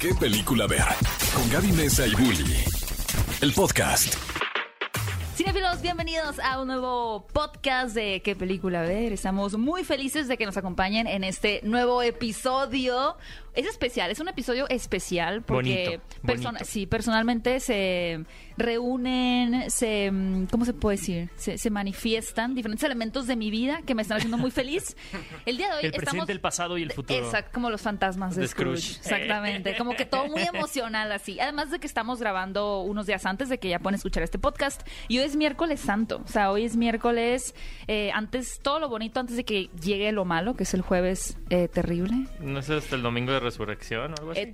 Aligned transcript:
¿Qué 0.00 0.14
película 0.14 0.66
ver? 0.66 0.84
Con 1.34 1.48
Gaby 1.50 1.72
Mesa 1.72 2.06
y 2.06 2.14
Bully. 2.14 2.64
El 3.40 3.52
podcast. 3.54 4.14
Cinefilos, 5.34 5.80
bienvenidos 5.80 6.38
a 6.38 6.60
un 6.60 6.68
nuevo 6.68 7.26
podcast 7.32 7.94
de 7.94 8.20
¿Qué 8.22 8.36
película 8.36 8.82
ver? 8.82 9.14
Estamos 9.14 9.56
muy 9.56 9.84
felices 9.84 10.28
de 10.28 10.36
que 10.36 10.44
nos 10.44 10.58
acompañen 10.58 11.06
en 11.06 11.24
este 11.24 11.60
nuevo 11.62 12.02
episodio. 12.02 13.16
Es 13.56 13.66
especial, 13.66 14.10
es 14.10 14.20
un 14.20 14.28
episodio 14.28 14.68
especial 14.68 15.42
porque 15.42 15.86
Bonito, 15.98 16.02
persona- 16.26 16.50
bonito. 16.58 16.64
sí, 16.70 16.86
personalmente 16.86 17.58
se 17.60 18.24
reúnen, 18.76 19.70
se 19.70 20.10
mm, 20.10 20.46
¿cómo 20.46 20.64
se 20.64 20.72
puede 20.74 20.96
decir? 20.98 21.30
Se, 21.36 21.56
se 21.56 21.70
manifiestan 21.70 22.54
diferentes 22.54 22.82
elementos 22.84 23.26
de 23.26 23.36
mi 23.36 23.50
vida 23.50 23.80
que 23.86 23.94
me 23.94 24.02
están 24.02 24.18
haciendo 24.18 24.36
muy 24.38 24.50
feliz. 24.50 24.96
El 25.46 25.56
día 25.56 25.68
de 25.70 25.74
hoy 25.74 25.80
El 25.84 25.86
estamos 25.94 26.04
presente, 26.10 26.32
el 26.32 26.40
pasado 26.40 26.76
y 26.78 26.82
el 26.82 26.92
futuro. 26.92 27.18
Exacto, 27.24 27.50
como 27.54 27.70
los 27.70 27.80
fantasmas 27.80 28.34
de, 28.36 28.42
De 28.42 28.48
Scrooge. 28.48 28.78
Scrooge. 28.80 28.98
Exactamente, 29.00 29.76
como 29.76 29.94
que 29.94 30.04
todo 30.04 30.26
muy 30.28 30.42
emocional 30.42 31.10
así. 31.12 31.40
Además 31.40 31.70
de 31.70 31.78
que 31.78 31.86
estamos 31.86 32.20
grabando 32.20 32.82
unos 32.82 33.06
días 33.06 33.24
antes 33.26 33.48
de 33.48 33.58
que 33.58 33.68
ya 33.68 33.78
puedan 33.78 33.94
escuchar 33.94 34.22
este 34.22 34.38
podcast. 34.38 34.86
Y 35.08 35.18
hoy 35.18 35.24
es 35.24 35.36
miércoles 35.36 35.80
santo, 35.80 36.22
o 36.24 36.28
sea, 36.28 36.50
hoy 36.50 36.64
es 36.64 36.76
miércoles, 36.76 37.54
eh, 37.88 38.10
antes, 38.12 38.60
todo 38.62 38.80
lo 38.80 38.88
bonito 38.88 39.20
antes 39.20 39.36
de 39.36 39.44
que 39.44 39.70
llegue 39.82 40.12
lo 40.12 40.24
malo, 40.24 40.54
que 40.54 40.64
es 40.64 40.74
el 40.74 40.82
jueves 40.82 41.38
eh, 41.50 41.68
terrible. 41.68 42.26
¿No 42.40 42.58
es 42.58 42.68
hasta 42.68 42.96
el 42.96 43.02
domingo 43.02 43.32
de 43.32 43.40
resurrección 43.46 44.12
o 44.12 44.14
algo 44.18 44.30
así? 44.32 44.40
Eh, 44.40 44.52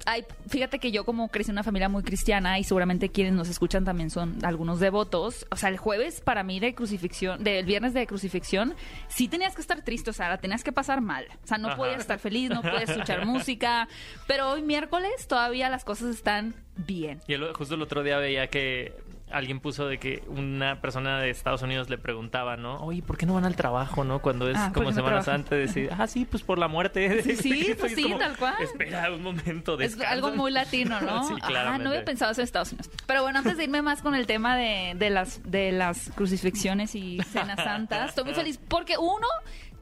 fíjate 0.49 0.79
que 0.79 0.93
yo 0.93 1.05
como 1.05 1.29
crecí 1.29 1.51
en 1.51 1.55
una 1.55 1.65
familia 1.65 1.89
muy 1.89 2.03
cristiana 2.03 2.59
y 2.59 2.65
seguramente 2.65 3.09
quienes 3.09 3.33
nos 3.33 3.49
escuchan 3.49 3.85
también 3.85 4.11
son 4.11 4.45
algunos 4.45 4.79
devotos. 4.81 5.47
O 5.51 5.57
sea, 5.57 5.69
el 5.69 5.79
jueves 5.79 6.21
para 6.21 6.43
mí 6.45 6.61
de 6.61 6.75
crucifixión, 6.75 7.43
del 7.43 7.65
viernes 7.67 7.95
de 7.95 8.07
crucifixión, 8.07 8.75
sí 9.09 9.27
tenías 9.29 9.55
que 9.55 9.61
estar 9.61 9.83
triste, 9.83 10.11
o 10.11 10.13
sea, 10.13 10.29
la 10.29 10.39
tenías 10.39 10.63
que 10.63 10.73
pasar 10.73 11.01
mal. 11.01 11.27
O 11.43 11.47
sea, 11.47 11.59
no 11.59 11.69
Ajá. 11.69 11.77
podías 11.77 12.01
estar 12.01 12.19
feliz, 12.19 12.51
no 12.51 12.63
podías 12.63 12.91
escuchar 12.91 13.27
música. 13.27 13.89
Pero 14.29 14.51
hoy 14.51 14.63
miércoles 14.63 15.27
todavía 15.27 15.69
las 15.71 15.85
cosas 15.85 16.15
están 16.15 16.55
bien. 16.77 17.21
Y 17.27 17.33
el- 17.35 17.53
justo 17.55 17.75
el 17.75 17.83
otro 17.83 18.03
día 18.03 18.19
veía 18.19 18.47
que 18.49 18.93
alguien 19.33 19.61
puso 19.61 19.87
de 19.87 19.99
que 19.99 20.23
una 20.29 20.81
persona 20.81 21.19
de 21.21 21.31
Estados 21.31 21.63
Unidos 21.63 21.89
le 21.91 21.99
preguntaba, 21.99 22.57
¿no? 22.57 22.77
Oye, 22.79 23.03
¿por 23.03 23.17
qué 23.17 23.27
no 23.27 23.35
van 23.35 23.45
al 23.45 23.57
trabajo, 23.57 24.05
no? 24.05 24.21
Cuando 24.21 24.49
es 24.49 24.57
Ah, 24.57 24.71
como 24.73 24.91
no 24.91 24.93
Semana 24.93 25.21
trabajan. 25.23 25.43
Santa, 25.45 25.57
decir, 25.57 25.91
ah, 25.99 26.07
sí, 26.07 26.25
pues 26.25 26.43
por 26.43 26.59
la 26.59 26.69
muerte. 26.69 27.23
Sí, 27.23 27.37
sí, 27.37 27.75
pues 27.79 27.93
es 27.93 27.97
sí, 27.99 28.03
como, 28.05 28.19
tal 28.19 28.37
cual. 28.37 28.55
Espera 28.61 29.11
un 29.13 29.23
momento, 29.23 29.75
Es 29.75 29.93
descansa". 29.93 30.11
algo 30.13 30.33
muy 30.33 30.51
latino, 30.53 31.01
¿no? 31.01 31.25
sí, 31.29 31.35
Ah, 31.43 31.47
claramente. 31.47 31.85
no 31.85 31.91
había 31.91 32.05
pensado 32.05 32.33
eso 32.33 32.41
en 32.41 32.45
Estados 32.45 32.73
Unidos. 32.73 32.91
Pero 33.07 33.23
bueno, 33.23 33.39
antes 33.39 33.57
de 33.57 33.65
irme 33.65 33.83
más 33.83 34.03
con 34.03 34.15
el 34.15 34.27
tema 34.27 34.57
de, 34.57 34.95
de 34.97 35.11
las, 35.11 35.41
de 35.51 35.73
las 35.73 36.11
crucifixiones 36.15 36.95
y 36.95 37.19
cenas 37.33 37.57
santas, 37.63 38.11
estoy 38.11 38.25
muy 38.25 38.35
feliz 38.35 38.59
porque 38.69 38.97
uno, 38.99 39.27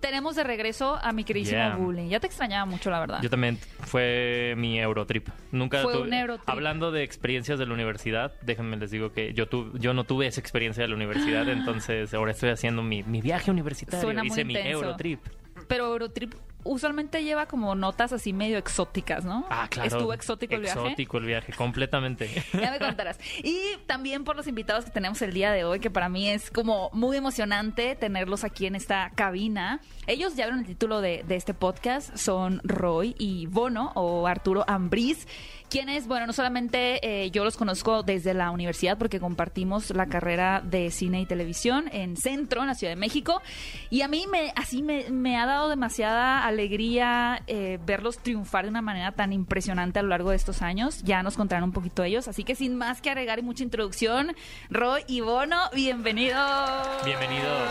tenemos 0.01 0.35
de 0.37 0.45
regreso 0.45 0.99
a 1.03 1.13
mi 1.13 1.25
queridísimo 1.25 1.51
Yeah. 1.61 1.77
Bully. 1.77 2.09
Ya 2.09 2.21
te 2.21 2.27
extrañaba 2.27 2.65
mucho, 2.67 2.91
la 2.91 3.01
verdad. 3.01 3.21
Yo 3.23 3.31
también 3.31 3.59
fue 3.81 4.55
mi 4.57 4.79
Eurotrip. 4.81 5.29
Nunca 5.53 5.83
Fue 5.83 5.93
tuve- 5.95 6.03
un 6.09 6.15
Eurotrip. 6.15 6.49
Hablando 6.49 6.91
de 6.93 7.03
experiencias 7.03 7.59
de 7.59 7.67
la 7.67 7.75
universidad, 7.75 8.33
déjenme 8.43 8.77
les 8.77 8.91
digo 8.91 9.13
que 9.13 9.35
yo 9.35 9.47
tu- 9.49 9.77
yo 9.79 9.95
no 9.95 10.05
tuve 10.05 10.27
esa 10.27 10.41
experiencia 10.41 10.83
de 10.83 10.89
la 10.89 10.95
universidad, 10.95 11.49
entonces 11.49 12.15
ahora 12.15 12.31
estoy 12.33 12.51
haciendo 12.51 12.83
mi, 12.83 13.03
mi 13.03 13.21
viaje 13.21 13.51
universitario. 13.51 14.01
Suena 14.03 14.23
muy 14.23 14.31
Hice 14.33 14.45
mi. 14.45 14.57
Eurotrip. 14.57 15.21
Pero 15.69 15.87
Eurotrip 15.87 16.35
usualmente 16.65 17.23
lleva 17.23 17.47
como 17.47 17.75
notas 17.75 18.13
así 18.13 18.33
medio 18.33 18.59
exóticas, 18.59 19.25
¿no? 19.25 19.47
Ah, 19.51 19.69
claro. 19.69 19.89
Estuvo 19.89 20.13
exótico 20.13 20.55
el 20.55 20.63
viaje. 20.63 20.79
Exótico 20.79 21.19
el 21.19 21.25
viaje, 21.25 21.53
completamente. 21.53 22.31
Ya 22.53 22.71
me 22.71 22.79
contarás. 22.79 23.19
Y 23.43 23.59
también 23.87 24.25
por 24.25 24.37
los 24.37 24.47
invitados 24.47 24.85
que 24.85 24.91
tenemos 24.91 25.23
el 25.23 25.33
día 25.33 25.53
de 25.53 25.65
hoy, 25.65 25.81
que 25.81 25.91
para 25.91 26.09
mí 26.09 26.29
es 26.29 26.51
como 26.51 26.91
muy 26.93 27.17
emocionante 27.17 27.97
tenerlos 27.97 28.45
aquí 28.45 28.67
en 28.67 28.75
esta 28.75 29.11
cabina. 29.15 29.81
Ellos 30.07 30.37
ya 30.37 30.45
vieron 30.45 30.61
el 30.61 30.67
título 30.67 31.01
de, 31.01 31.25
de 31.27 31.37
este 31.37 31.55
podcast, 31.55 32.17
son 32.17 32.61
Roy 32.65 33.15
y 33.19 33.47
Bono 33.47 33.93
o 33.95 34.27
Arturo 34.27 34.65
Ambriz. 34.69 35.27
Quienes, 35.71 36.09
bueno, 36.09 36.27
no 36.27 36.33
solamente 36.33 36.99
eh, 37.25 37.31
yo 37.31 37.45
los 37.45 37.57
conozco 37.57 38.03
desde 38.03 38.35
la 38.35 38.51
universidad 38.51 38.99
porque 38.99 39.21
compartimos 39.21 39.91
la 39.91 40.07
carrera 40.07 40.61
de 40.65 40.91
cine 40.91 41.21
y 41.21 41.27
televisión 41.27 41.85
en 41.93 42.17
Centro, 42.17 42.63
en 42.63 42.67
la 42.67 42.75
Ciudad 42.75 42.91
de 42.93 42.97
México. 42.97 43.41
Y 43.89 44.03
a 44.03 44.09
mí 44.09 44.27
me, 44.31 44.53
así 44.57 44.83
me, 44.83 45.09
me 45.11 45.39
ha 45.39 45.47
dado 45.47 45.69
demasiada 45.69 46.45
alegría 46.45 47.43
eh, 47.47 47.79
verlos 47.87 48.19
triunfar 48.19 48.65
de 48.65 48.71
una 48.71 48.83
manera 48.83 49.13
tan 49.13 49.33
impresionante 49.33 50.01
a 50.01 50.03
lo 50.03 50.09
largo 50.09 50.31
de 50.31 50.37
estos 50.37 50.61
años. 50.61 51.05
Ya 51.05 51.23
nos 51.23 51.37
contarán 51.37 51.63
un 51.63 51.73
poquito 51.73 52.03
ellos. 52.03 52.27
Así 52.27 52.43
que 52.43 52.57
sin 52.57 52.77
más 52.77 53.01
que 53.01 53.11
agregar 53.11 53.39
y 53.39 53.43
mucha 53.43 53.63
introducción, 53.63 54.35
Roy 54.71 55.05
y 55.07 55.21
Bono, 55.21 55.57
bienvenidos. 55.73 57.05
Bienvenidos. 57.05 57.71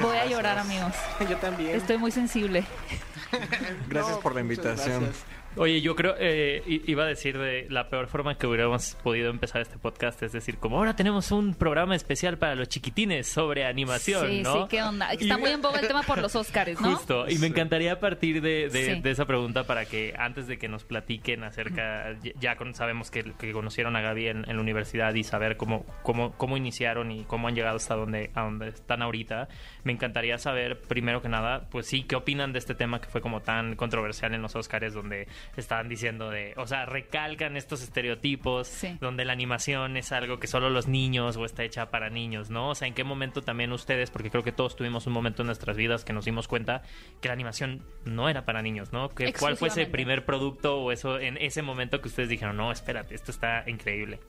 Voy 0.00 0.16
a 0.16 0.26
llorar, 0.26 0.58
amigos. 0.58 0.92
Yo 1.30 1.36
también. 1.36 1.76
Estoy 1.76 1.96
muy 1.98 2.10
sensible. 2.10 2.64
Gracias 3.88 4.16
No, 4.16 4.20
por 4.20 4.34
la 4.34 4.40
invitación. 4.40 5.00
gracias. 5.04 5.24
Oye, 5.56 5.80
yo 5.80 5.94
creo, 5.94 6.14
eh, 6.18 6.62
i- 6.66 6.82
iba 6.90 7.04
a 7.04 7.06
decir 7.06 7.38
de 7.38 7.66
la 7.70 7.88
peor 7.88 8.08
forma 8.08 8.36
que 8.36 8.46
hubiéramos 8.46 8.96
podido 9.02 9.30
empezar 9.30 9.62
este 9.62 9.78
podcast, 9.78 10.20
es 10.22 10.32
decir, 10.32 10.58
como 10.58 10.78
ahora 10.78 10.96
tenemos 10.96 11.30
un 11.30 11.54
programa 11.54 11.94
especial 11.94 12.38
para 12.38 12.54
los 12.56 12.68
chiquitines 12.68 13.28
sobre 13.28 13.64
animación, 13.64 14.28
sí, 14.28 14.42
¿no? 14.42 14.52
sí, 14.54 14.68
qué 14.68 14.82
onda. 14.82 15.12
Está 15.12 15.34
Y- 15.36 15.40
muy 15.40 15.50
en 15.50 15.62
boga 15.62 15.78
el 15.78 15.86
tema 15.86 16.02
por 16.02 16.18
los 16.20 16.34
Oscars, 16.34 16.80
¿no? 16.80 16.96
Justo, 16.96 17.28
y 17.28 17.38
me 17.38 17.46
encantaría 17.46 18.00
partir 18.00 18.40
de, 18.42 18.68
de- 18.68 18.94
Sí. 18.96 19.00
de 19.00 19.10
esa 19.10 19.26
pregunta 19.26 19.64
para 19.64 19.84
que 19.84 20.12
antes 20.18 20.48
de 20.48 20.58
que 20.58 20.66
nos 20.68 20.82
platiquen 20.84 21.44
acerca, 21.44 22.12
ya- 22.20 22.32
ya 22.40 22.56
con- 22.56 22.74
sabemos 22.74 23.10
que, 23.12 23.22
que 23.38 23.52
conocieron 23.52 23.94
a 23.94 24.00
Gaby 24.00 24.26
en, 24.28 24.48
en 24.50 24.56
la 24.56 24.60
universidad 24.62 25.14
y 25.14 25.22
saber 25.22 25.56
cómo, 25.56 25.86
cómo, 26.02 26.32
cómo 26.36 26.56
iniciaron 26.56 27.12
y 27.12 27.24
cómo 27.24 27.46
han 27.46 27.54
llegado 27.54 27.76
hasta 27.76 27.94
donde, 27.94 28.30
a 28.34 28.42
donde 28.42 28.68
están 28.70 29.02
ahorita, 29.02 29.48
me 29.84 29.92
encantaría 29.92 30.36
saber, 30.38 30.80
primero 30.80 31.22
que 31.22 31.28
nada, 31.28 31.68
pues 31.70 31.86
sí, 31.86 32.02
qué 32.02 32.16
opinan 32.16 32.52
de 32.52 32.58
este 32.58 32.74
tema 32.74 33.00
que 33.00 33.08
fue 33.08 33.20
como 33.20 33.40
tan 33.40 33.76
controversial 33.76 34.34
en 34.34 34.42
los 34.42 34.56
Oscars, 34.56 34.92
donde 34.94 35.28
estaban 35.56 35.88
diciendo 35.88 36.30
de, 36.30 36.54
o 36.56 36.66
sea, 36.66 36.86
recalcan 36.86 37.56
estos 37.56 37.82
estereotipos, 37.82 38.68
Sí. 38.68 38.96
donde 39.00 39.24
la 39.24 39.32
animación 39.32 39.96
es 39.96 40.12
algo 40.12 40.38
que 40.38 40.46
solo 40.46 40.70
los 40.70 40.88
niños 40.88 41.36
o 41.36 41.44
está 41.44 41.64
hecha 41.64 41.90
para 41.90 42.10
niños, 42.10 42.50
¿no? 42.50 42.70
O 42.70 42.74
sea, 42.74 42.88
¿en 42.88 42.94
qué 42.94 43.04
momento 43.04 43.42
también 43.42 43.72
ustedes, 43.72 44.10
porque 44.10 44.30
creo 44.30 44.42
que 44.42 44.52
todos 44.52 44.76
tuvimos 44.76 45.06
un 45.06 45.12
momento 45.12 45.42
en 45.42 45.46
nuestras 45.46 45.76
vidas 45.76 46.04
que 46.04 46.12
nos 46.12 46.24
dimos 46.24 46.48
cuenta 46.48 46.82
que 47.20 47.28
la 47.28 47.34
animación 47.34 47.84
no 48.04 48.28
era 48.28 48.44
para 48.44 48.62
niños, 48.62 48.92
¿no? 48.92 49.08
Que, 49.10 49.32
¿Cuál 49.32 49.56
fue 49.56 49.68
ese 49.68 49.86
primer 49.86 50.24
producto 50.24 50.78
o 50.80 50.92
eso 50.92 51.18
en 51.18 51.36
ese 51.38 51.62
momento 51.62 52.00
que 52.00 52.08
ustedes 52.08 52.28
dijeron, 52.28 52.56
no, 52.56 52.72
espérate, 52.72 53.14
esto 53.14 53.30
está 53.30 53.64
increíble? 53.66 54.20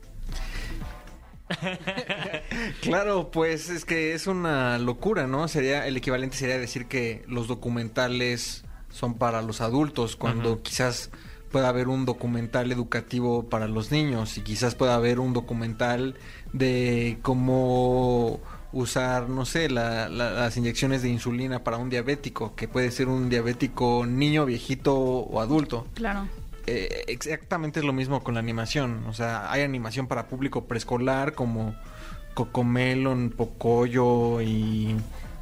Claro, 2.82 3.30
pues 3.32 3.70
es 3.70 3.86
que 3.86 4.14
es 4.14 4.28
una 4.28 4.78
locura, 4.80 5.28
¿no? 5.28 5.47
Sería 5.47 5.86
el 5.88 5.97
equivalente 5.97 6.36
sería 6.38 6.58
decir 6.58 6.88
que 6.88 7.24
los 7.28 7.47
documentales 7.47 8.65
son 8.96 9.16
para 9.16 9.42
los 9.42 9.60
adultos 9.60 10.16
cuando 10.16 10.62
quizás 10.62 11.10
pueda 11.52 11.68
haber 11.68 11.90
un 11.90 12.06
documental 12.06 12.72
educativo 12.72 13.44
para 13.50 13.68
los 13.68 13.92
niños 13.92 14.38
y 14.38 14.42
quizás 14.42 14.74
pueda 14.76 14.96
haber 14.96 15.20
un 15.20 15.34
documental 15.34 16.16
de 16.54 17.18
cómo 17.22 18.40
usar, 18.72 19.28
no 19.30 19.46
sé, 19.46 19.70
la- 19.70 20.08
la- 20.10 20.32
las 20.32 20.56
inyecciones 20.58 21.02
de 21.02 21.10
insulina 21.10 21.64
para 21.64 21.78
un 21.78 21.90
diabético, 21.90 22.56
que 22.56 22.68
puede 22.68 22.90
ser 22.92 23.08
un 23.10 23.30
diabético 23.30 24.06
niño, 24.06 24.46
viejito 24.46 24.96
o 24.98 25.42
adulto. 25.42 25.88
Claro. 25.94 26.28
Eh, 26.68 27.04
exactamente 27.08 27.80
es 27.82 27.86
lo 27.86 27.94
mismo 27.94 28.24
con 28.24 28.34
la 28.36 28.40
animación. 28.40 29.04
O 29.08 29.14
sea, 29.14 29.52
hay 29.52 29.62
animación 29.62 30.08
para 30.08 30.28
público 30.28 30.66
preescolar 30.66 31.34
como 31.34 31.76
Cocomelon, 32.34 33.30
Pocoyo 33.30 34.42
y, 34.42 34.96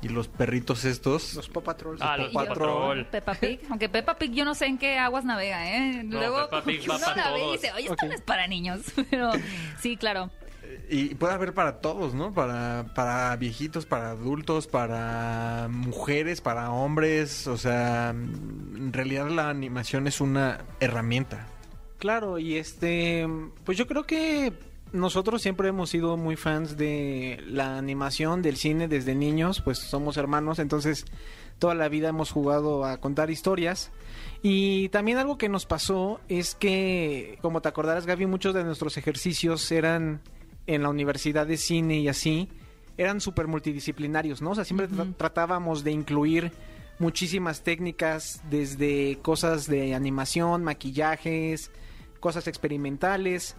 y 0.03 0.09
los 0.09 0.28
perritos 0.28 0.86
estos. 0.86 1.36
Los 1.36 1.50
Paw 1.50 1.64
Patrol. 1.64 1.97
Ah, 2.02 2.18
los 2.18 2.31
Paw 2.31 2.47
Patrol. 2.47 3.06
Peppa 3.06 3.34
Pig. 3.36 3.62
Aunque 3.69 3.90
Peppa 3.90 4.18
Pig 4.18 4.34
yo 4.34 4.46
no 4.46 4.53
sé 4.53 4.66
en 4.66 4.78
qué 4.78 4.97
aguas 4.97 5.25
navega, 5.25 5.69
¿eh? 5.69 6.03
No, 6.03 6.19
Luego 6.19 6.50
Peppa 6.50 6.64
Pig 6.64 6.81
uno 6.86 6.94
va 7.00 7.00
para 7.00 7.30
la 7.30 7.34
ve 7.34 7.47
y 7.47 7.52
dice, 7.53 7.72
oye, 7.74 7.88
esto 7.90 8.06
no 8.06 8.14
es 8.14 8.22
para 8.22 8.47
niños. 8.47 8.81
Pero 9.09 9.31
sí, 9.80 9.97
claro. 9.97 10.30
Y 10.90 11.16
puede 11.16 11.34
haber 11.34 11.53
para 11.53 11.80
todos, 11.80 12.14
¿no? 12.14 12.34
Para, 12.34 12.94
para 12.96 13.36
viejitos, 13.36 13.86
para 13.86 14.12
adultos, 14.12 14.68
para 14.68 15.68
mujeres, 15.69 16.41
para 16.41 16.72
hombres. 16.72 17.47
O 17.47 17.58
sea, 17.58 18.09
en 18.09 18.91
realidad 18.91 19.30
la 19.30 19.50
animación 19.50 20.08
es 20.08 20.20
una 20.22 20.66
herramienta. 20.80 21.47
Claro, 22.00 22.38
y 22.38 22.58
este, 22.58 23.26
pues 23.64 23.78
yo 23.78 23.88
creo 23.88 24.03
que 24.03 24.52
nosotros 24.93 25.41
siempre 25.41 25.67
hemos 25.69 25.90
sido 25.90 26.16
muy 26.17 26.35
fans 26.35 26.78
de 26.78 27.43
la 27.47 27.78
animación, 27.78 28.41
del 28.41 28.55
cine 28.57 28.87
desde 28.87 29.16
niños, 29.16 29.61
pues 29.61 29.79
somos 29.79 30.16
hermanos, 30.17 30.59
entonces 30.59 31.05
toda 31.59 31.75
la 31.75 31.90
vida 31.90 32.09
hemos 32.09 32.31
jugado 32.31 32.85
a 32.85 32.97
contar 32.97 33.29
historias. 33.29 33.91
Y 34.41 34.90
también 34.90 35.17
algo 35.17 35.37
que 35.37 35.49
nos 35.49 35.66
pasó 35.66 36.19
es 36.29 36.55
que, 36.55 37.37
como 37.41 37.61
te 37.61 37.69
acordarás, 37.69 38.05
Gaby, 38.05 38.25
muchos 38.25 38.53
de 38.53 38.63
nuestros 38.63 38.97
ejercicios 38.97 39.72
eran 39.72 40.22
en 40.67 40.84
la 40.84 40.90
universidad 40.90 41.46
de 41.47 41.57
cine 41.57 41.99
y 41.99 42.07
así, 42.07 42.49
eran 42.97 43.19
súper 43.22 43.47
multidisciplinarios, 43.47 44.41
¿no? 44.41 44.51
O 44.51 44.55
sea, 44.55 44.63
siempre 44.66 44.87
tra- 44.89 45.03
Ujú. 45.03 45.13
tratábamos 45.13 45.84
de 45.84 45.91
incluir 45.91 46.51
muchísimas 46.99 47.61
técnicas, 47.63 48.41
desde 48.49 49.17
cosas 49.22 49.67
de 49.67 49.96
animación, 49.96 50.63
maquillajes, 50.63 51.72
cosas 52.19 52.47
experimentales. 52.47 53.55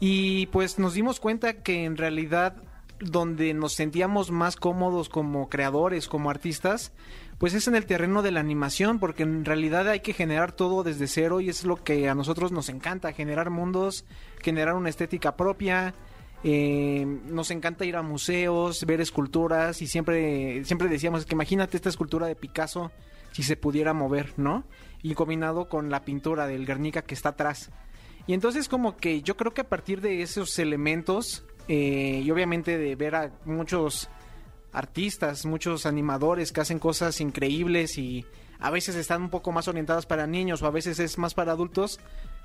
Y 0.00 0.46
pues 0.46 0.78
nos 0.78 0.94
dimos 0.94 1.20
cuenta 1.20 1.54
que 1.54 1.84
en 1.84 1.96
realidad 1.96 2.56
donde 3.00 3.54
nos 3.54 3.74
sentíamos 3.74 4.30
más 4.30 4.56
cómodos 4.56 5.08
como 5.08 5.48
creadores, 5.48 6.08
como 6.08 6.30
artistas, 6.30 6.92
pues 7.38 7.52
es 7.52 7.68
en 7.68 7.74
el 7.74 7.84
terreno 7.84 8.22
de 8.22 8.30
la 8.30 8.40
animación, 8.40 8.98
porque 8.98 9.22
en 9.22 9.44
realidad 9.44 9.88
hay 9.88 10.00
que 10.00 10.14
generar 10.14 10.52
todo 10.52 10.82
desde 10.82 11.06
cero 11.06 11.40
y 11.40 11.50
es 11.50 11.64
lo 11.64 11.76
que 11.76 12.08
a 12.08 12.14
nosotros 12.14 12.52
nos 12.52 12.68
encanta, 12.68 13.12
generar 13.12 13.50
mundos, 13.50 14.04
generar 14.42 14.74
una 14.74 14.88
estética 14.88 15.36
propia. 15.36 15.94
eh, 16.44 17.04
nos 17.28 17.50
encanta 17.50 17.84
ir 17.84 17.96
a 17.96 18.02
museos, 18.02 18.84
ver 18.86 19.00
esculturas 19.00 19.82
y 19.82 19.86
siempre, 19.86 20.64
siempre 20.64 20.88
decíamos 20.88 21.26
que 21.26 21.34
imagínate 21.34 21.76
esta 21.76 21.88
escultura 21.88 22.26
de 22.26 22.36
Picasso 22.36 22.92
si 23.32 23.42
se 23.42 23.56
pudiera 23.56 23.92
mover, 23.92 24.32
¿no? 24.36 24.64
Y 25.02 25.14
combinado 25.14 25.68
con 25.68 25.90
la 25.90 26.04
pintura 26.04 26.46
del 26.46 26.64
Guernica 26.64 27.02
que 27.02 27.14
está 27.14 27.30
atrás. 27.30 27.70
Y 28.26 28.34
entonces 28.34 28.68
como 28.68 28.96
que 28.96 29.22
yo 29.22 29.36
creo 29.36 29.54
que 29.54 29.60
a 29.60 29.68
partir 29.68 30.00
de 30.00 30.22
esos 30.22 30.58
elementos 30.58 31.44
eh, 31.68 32.22
y 32.24 32.30
obviamente 32.30 32.78
de 32.78 32.94
ver 32.96 33.14
a 33.14 33.32
muchos 33.44 34.08
artistas, 34.72 35.46
muchos 35.46 35.86
animadores 35.86 36.52
que 36.52 36.60
hacen 36.60 36.78
cosas 36.78 37.20
increíbles 37.20 37.98
y 37.98 38.26
a 38.58 38.70
veces 38.70 38.94
están 38.96 39.22
un 39.22 39.30
poco 39.30 39.52
más 39.52 39.68
orientadas 39.68 40.06
para 40.06 40.26
niños 40.26 40.62
o 40.62 40.66
a 40.66 40.70
veces 40.70 40.98
es 40.98 41.18
más 41.18 41.34
para 41.34 41.52
adultos, 41.52 42.00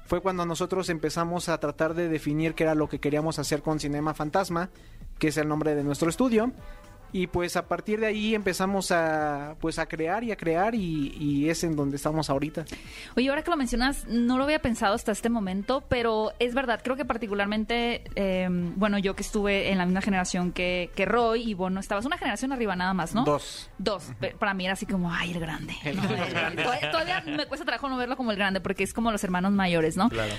fue 0.06 0.22
cuando 0.22 0.46
nosotros 0.46 0.90
empezamos 0.90 1.50
a 1.50 1.60
tratar 1.60 1.94
de 1.94 2.10
definir 2.10 2.54
qué 2.54 2.64
era 2.64 2.76
lo 2.76 2.90
que 2.90 3.00
queríamos 3.00 3.40
hacer 3.40 3.62
con 3.62 3.80
Cinema 3.80 4.14
Fantasma, 4.14 4.70
que 5.20 5.30
es 5.30 5.38
el 5.38 5.48
nombre 5.48 5.76
de 5.76 5.84
nuestro 5.84 6.10
estudio. 6.10 6.52
Y 7.14 7.28
pues 7.28 7.56
a 7.58 7.68
partir 7.68 8.00
de 8.00 8.08
ahí 8.08 8.36
empezamos 8.36 8.92
a 8.92 9.56
pues 9.60 9.80
a 9.80 9.86
crear 9.86 10.24
y 10.24 10.32
a 10.32 10.36
crear 10.36 10.76
y, 10.76 11.14
y 11.20 11.50
es 11.50 11.64
en 11.64 11.76
donde 11.76 11.98
estamos 11.98 12.30
ahorita. 12.30 12.66
Oye, 13.16 13.30
ahora 13.30 13.44
que 13.44 13.52
lo 13.52 13.58
mencionas, 13.58 14.06
no 14.08 14.38
lo 14.38 14.46
había 14.46 14.60
pensado 14.60 14.96
hasta 14.96 15.12
este 15.12 15.30
momento, 15.30 15.84
pero 15.88 16.32
es 16.40 16.54
verdad, 16.54 16.82
creo 16.84 16.96
que 16.96 17.06
particularmente, 17.06 18.04
eh, 18.16 18.48
bueno, 18.50 18.98
yo 18.98 19.16
que 19.16 19.24
estuve 19.24 19.72
en 19.72 19.78
la 19.78 19.86
misma 19.86 20.02
generación 20.02 20.52
que, 20.52 20.90
que 20.96 21.06
Roy 21.06 21.50
y 21.50 21.54
bueno, 21.54 21.80
estabas 21.80 22.06
una 22.06 22.18
generación 22.18 22.52
arriba 22.52 22.76
nada 22.76 22.94
más, 22.94 23.14
¿no? 23.14 23.24
Dos. 23.24 23.70
Dos. 23.78 24.12
Para 24.40 24.54
mí 24.54 24.66
era 24.66 24.74
así 24.74 24.86
como, 24.86 25.14
ay, 25.14 25.32
el 25.32 25.40
grande. 25.40 25.76
El 25.84 25.98
¿no? 25.98 26.04
grande. 26.04 26.64
Todavía, 26.64 26.92
todavía 26.92 27.24
me 27.26 27.46
cuesta 27.46 27.66
trabajo 27.66 27.90
no 27.90 27.98
verlo 27.98 28.18
como 28.18 28.32
el 28.32 28.38
grande 28.38 28.62
porque 28.62 28.84
es 28.84 28.94
como 28.94 29.12
los 29.12 29.24
hermanos 29.24 29.52
mayores, 29.52 29.98
¿no? 29.98 30.10
Claro. 30.10 30.34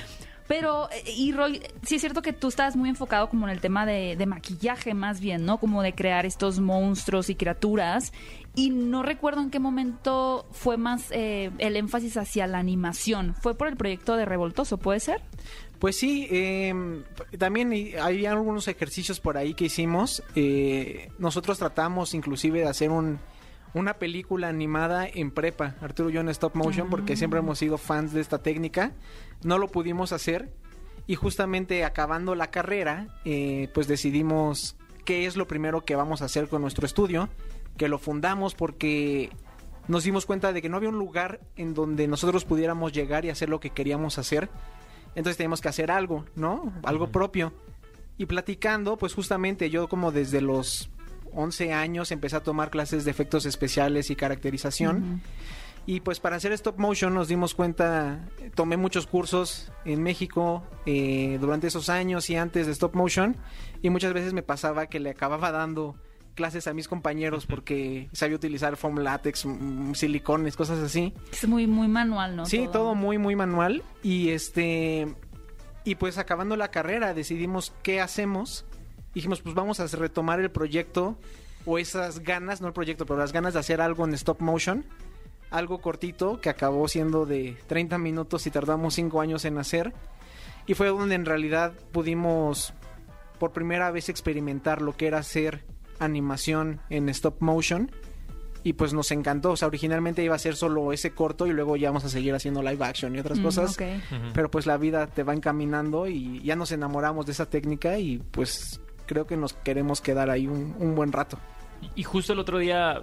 Pero, 0.49 0.91
eh, 0.91 1.11
y 1.17 1.33
Roy, 1.33 1.62
sí 1.83 1.97
es 1.97 2.00
cierto 2.00 2.23
que 2.23 2.33
tú 2.33 2.49
estabas 2.49 2.77
muy 2.77 2.89
enfocado 2.89 3.29
como 3.29 3.47
en 3.47 3.53
el 3.53 3.61
tema 3.61 3.87
de, 3.87 4.17
de 4.17 4.27
maquillaje 4.27 4.94
más 4.94 5.21
bien, 5.21 5.44
¿no? 5.44 5.59
Como 5.59 5.83
de 5.83 5.94
crear 5.94 6.27
estos 6.27 6.61
monstruos 6.61 7.31
y 7.31 7.35
criaturas. 7.35 8.12
Y 8.55 8.71
no 8.71 9.03
recuerdo 9.03 9.41
en 9.41 9.50
qué 9.50 9.59
momento 9.59 10.47
fue 10.53 10.77
más 10.77 11.11
eh, 11.11 11.50
el 11.59 11.77
énfasis 11.77 12.19
hacia 12.19 12.47
la 12.47 12.59
animación. 12.59 13.35
¿Fue 13.41 13.55
por 13.55 13.69
el 13.69 13.77
proyecto 13.77 14.17
de 14.17 14.27
Revoltoso, 14.27 14.77
puede 14.77 15.00
ser? 15.00 15.23
Pues 15.79 15.97
sí, 15.97 16.29
eh, 16.31 17.03
también 17.39 17.73
hay 18.00 18.27
algunos 18.27 18.69
ejercicios 18.69 19.21
por 19.21 19.39
ahí 19.39 19.55
que 19.55 19.65
hicimos. 19.65 20.23
Eh, 20.37 21.11
nosotros 21.19 21.59
tratamos 21.59 22.15
inclusive 22.15 22.61
de 22.61 22.69
hacer 22.69 22.91
un, 22.91 23.19
una 23.74 23.94
película 23.94 24.48
animada 24.48 25.06
en 25.06 25.30
prepa, 25.30 25.76
Arturo 25.80 26.10
y 26.10 26.14
yo 26.14 26.20
en 26.20 26.28
stop 26.28 26.54
motion, 26.54 26.90
porque 26.90 27.16
siempre 27.16 27.38
hemos 27.38 27.58
sido 27.58 27.78
fans 27.78 28.12
de 28.12 28.20
esta 28.20 28.38
técnica. 28.42 28.92
No 29.42 29.58
lo 29.58 29.69
pudimos 29.69 30.12
hacer 30.12 30.52
y 31.06 31.14
justamente 31.14 31.84
acabando 31.84 32.34
la 32.34 32.50
carrera, 32.50 33.08
eh, 33.24 33.69
pues 33.74 33.88
decidimos 33.88 34.76
qué 35.04 35.26
es 35.26 35.36
lo 35.36 35.46
primero 35.46 35.84
que 35.84 35.96
vamos 35.96 36.22
a 36.22 36.26
hacer 36.26 36.48
con 36.48 36.62
nuestro 36.62 36.86
estudio, 36.86 37.28
que 37.76 37.88
lo 37.88 37.98
fundamos 37.98 38.54
porque 38.54 39.30
nos 39.88 40.04
dimos 40.04 40.26
cuenta 40.26 40.52
de 40.52 40.62
que 40.62 40.69
no 40.69 40.76
había 40.76 40.90
un 40.90 40.98
lugar 40.98 41.40
en 41.56 41.74
donde 41.74 42.06
nosotros 42.06 42.44
pudiéramos 42.44 42.92
llegar 42.92 43.24
y 43.24 43.30
hacer 43.30 43.48
lo 43.48 43.58
que 43.58 43.70
queríamos 43.70 44.19
hacer. 44.19 44.48
Entonces 45.14 45.36
teníamos 45.36 45.60
que 45.60 45.69
hacer 45.69 45.90
algo, 45.90 46.24
¿no? 46.36 46.72
Algo 46.84 47.10
propio. 47.10 47.52
Y 48.16 48.26
platicando, 48.26 48.96
pues 48.96 49.14
justamente 49.14 49.70
yo 49.70 49.88
como 49.88 50.12
desde 50.12 50.40
los 50.40 50.90
11 51.34 51.73
años 51.73 52.11
empecé 52.12 52.37
a 52.37 52.43
tomar 52.43 52.70
clases 52.70 53.05
de 53.05 53.11
efectos 53.11 53.46
especiales 53.46 54.11
y 54.11 54.17
caracterización. 54.17 55.23
Y 55.84 56.00
pues 56.00 56.20
para 56.20 56.37
hacer 56.37 56.52
stop 56.52 56.79
motion 56.79 57.12
nos 57.12 57.26
dimos 57.26 57.55
cuenta, 57.55 58.29
tomé 58.55 58.76
muchos 58.76 59.06
cursos 59.08 59.73
en 59.84 60.02
México 60.02 60.62
eh, 60.87 61.38
durante 61.40 61.67
esos 61.67 61.88
años 61.88 62.31
y 62.31 62.37
antes 62.37 62.67
de 62.67 62.73
stop 62.73 62.94
motion 62.94 63.37
y 63.82 63.90
muchas 63.90 64.12
veces 64.12 64.32
me 64.32 64.44
pasaba 64.44 64.87
que 64.87 65.00
le 65.00 65.11
acababa 65.11 65.50
dando 65.50 65.96
clases 66.34 66.67
a 66.67 66.73
mis 66.73 66.88
compañeros 66.88 67.46
porque 67.46 68.08
sabía 68.12 68.37
utilizar 68.37 68.76
foam 68.76 68.99
látex, 68.99 69.44
mm, 69.44 69.94
silicones, 69.94 70.56
cosas 70.56 70.79
así. 70.79 71.12
Es 71.32 71.46
muy, 71.46 71.67
muy 71.67 71.88
manual, 71.88 72.37
¿no? 72.37 72.46
Sí, 72.46 72.69
todo 72.73 72.94
muy, 72.94 73.19
muy 73.19 73.37
manual. 73.37 73.82
Y 74.02 74.31
este. 74.31 75.14
Y 75.84 75.96
pues 75.96 76.17
acabando 76.19 76.56
la 76.56 76.70
carrera, 76.70 77.12
decidimos 77.12 77.73
qué 77.82 78.00
hacemos. 78.00 78.64
Dijimos, 79.14 79.41
pues 79.43 79.55
vamos 79.55 79.81
a 79.81 79.87
retomar 79.87 80.41
el 80.41 80.50
proyecto. 80.50 81.17
O 81.64 81.79
esas 81.79 82.20
ganas, 82.20 82.61
no 82.61 82.67
el 82.69 82.73
proyecto, 82.73 83.06
pero 83.06 83.19
las 83.20 83.32
ganas 83.32 83.55
de 83.55 83.61
hacer 83.61 83.81
algo 83.81 84.05
en 84.05 84.14
stop 84.14 84.41
motion. 84.41 84.85
Algo 85.50 85.81
cortito 85.81 86.41
que 86.41 86.49
acabó 86.49 86.88
siendo 86.88 87.26
de 87.26 87.56
30 87.67 87.99
minutos 87.99 88.47
y 88.47 88.50
tardamos 88.50 88.94
5 88.94 89.20
años 89.20 89.44
en 89.44 89.59
hacer. 89.59 89.93
Y 90.67 90.75
fue 90.75 90.88
donde 90.88 91.14
en 91.14 91.25
realidad 91.26 91.73
pudimos 91.93 92.73
por 93.38 93.53
primera 93.53 93.91
vez 93.91 94.09
experimentar 94.09 94.81
lo 94.82 94.97
que 94.97 95.06
era 95.09 95.19
hacer 95.19 95.65
animación 95.99 96.81
en 96.91 97.08
stop 97.08 97.37
motion 97.41 97.91
y 98.65 98.73
pues 98.75 98.93
nos 98.94 99.11
encantó. 99.11 99.50
O 99.53 99.56
sea, 99.56 99.69
originalmente 99.69 100.23
iba 100.25 100.35
a 100.35 100.38
ser 100.38 100.56
solo 100.56 100.93
ese 100.93 101.11
corto 101.12 101.47
y 101.47 101.53
luego 101.53 101.76
ya 101.76 101.91
vamos 101.91 102.05
a 102.05 102.08
seguir 102.08 102.35
haciendo 102.35 102.62
live 102.62 102.85
action 102.85 103.15
y 103.15 103.19
otras 103.19 103.38
Mm, 103.38 103.43
cosas. 103.43 103.73
ok. 103.73 103.82
Pero 104.35 104.50
pues 104.50 104.67
la 104.67 104.76
vida 104.79 105.06
te 105.08 105.23
va 105.23 105.35
encaminando 105.35 106.06
y 106.08 106.41
ya 106.43 106.56
nos 106.56 106.73
enamoramos 106.73 107.26
de 107.26 107.32
esa 107.32 107.47
técnica 107.47 107.99
y 107.99 108.19
pues 108.19 108.81
creo 109.06 109.26
que 109.26 109.37
nos 109.37 109.52
queremos 109.52 110.00
quedar 110.00 110.31
ahí 110.31 110.46
un, 110.46 110.75
un 110.78 110.94
buen 110.94 111.12
rato. 111.12 111.38
Y 111.96 112.04
justo 112.04 112.32
el 112.32 112.38
otro 112.38 112.58
día 112.58 113.02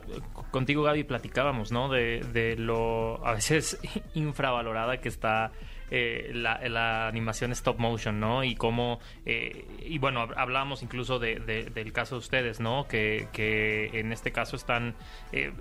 contigo, 0.51 0.83
Gaby, 0.83 1.03
platicábamos, 1.03 1.71
¿no? 1.71 1.89
De, 1.89 2.21
de 2.31 2.55
lo 2.55 3.25
a 3.27 3.33
veces 3.33 3.77
infravalorada 4.13 5.01
que 5.01 5.09
está 5.09 5.51
eh, 5.91 6.31
la, 6.33 7.07
animación 7.07 7.51
stop 7.51 7.77
motion, 7.79 8.19
¿no? 8.21 8.43
Y 8.45 8.55
cómo, 8.55 8.99
eh, 9.25 9.65
y 9.85 9.97
bueno, 9.97 10.21
hab- 10.27 10.33
hablábamos 10.37 10.81
incluso 10.81 11.19
de- 11.19 11.39
de- 11.39 11.65
del 11.65 11.91
caso 11.91 12.15
de 12.15 12.19
ustedes, 12.19 12.59
¿no? 12.61 12.87
Que, 12.87 13.27
que 13.33 13.99
en 13.99 14.13
este 14.13 14.31
caso 14.31 14.55
están 14.55 14.95
eh, 15.33 15.51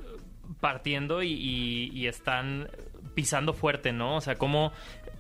partiendo 0.61 1.23
y, 1.23 1.33
y- 1.33 1.91
y 1.93 2.07
están 2.07 2.69
pisando 3.19 3.53
fuerte, 3.53 3.93
¿no? 3.93 4.15
O 4.15 4.21
sea, 4.21 4.37
cómo 4.37 4.71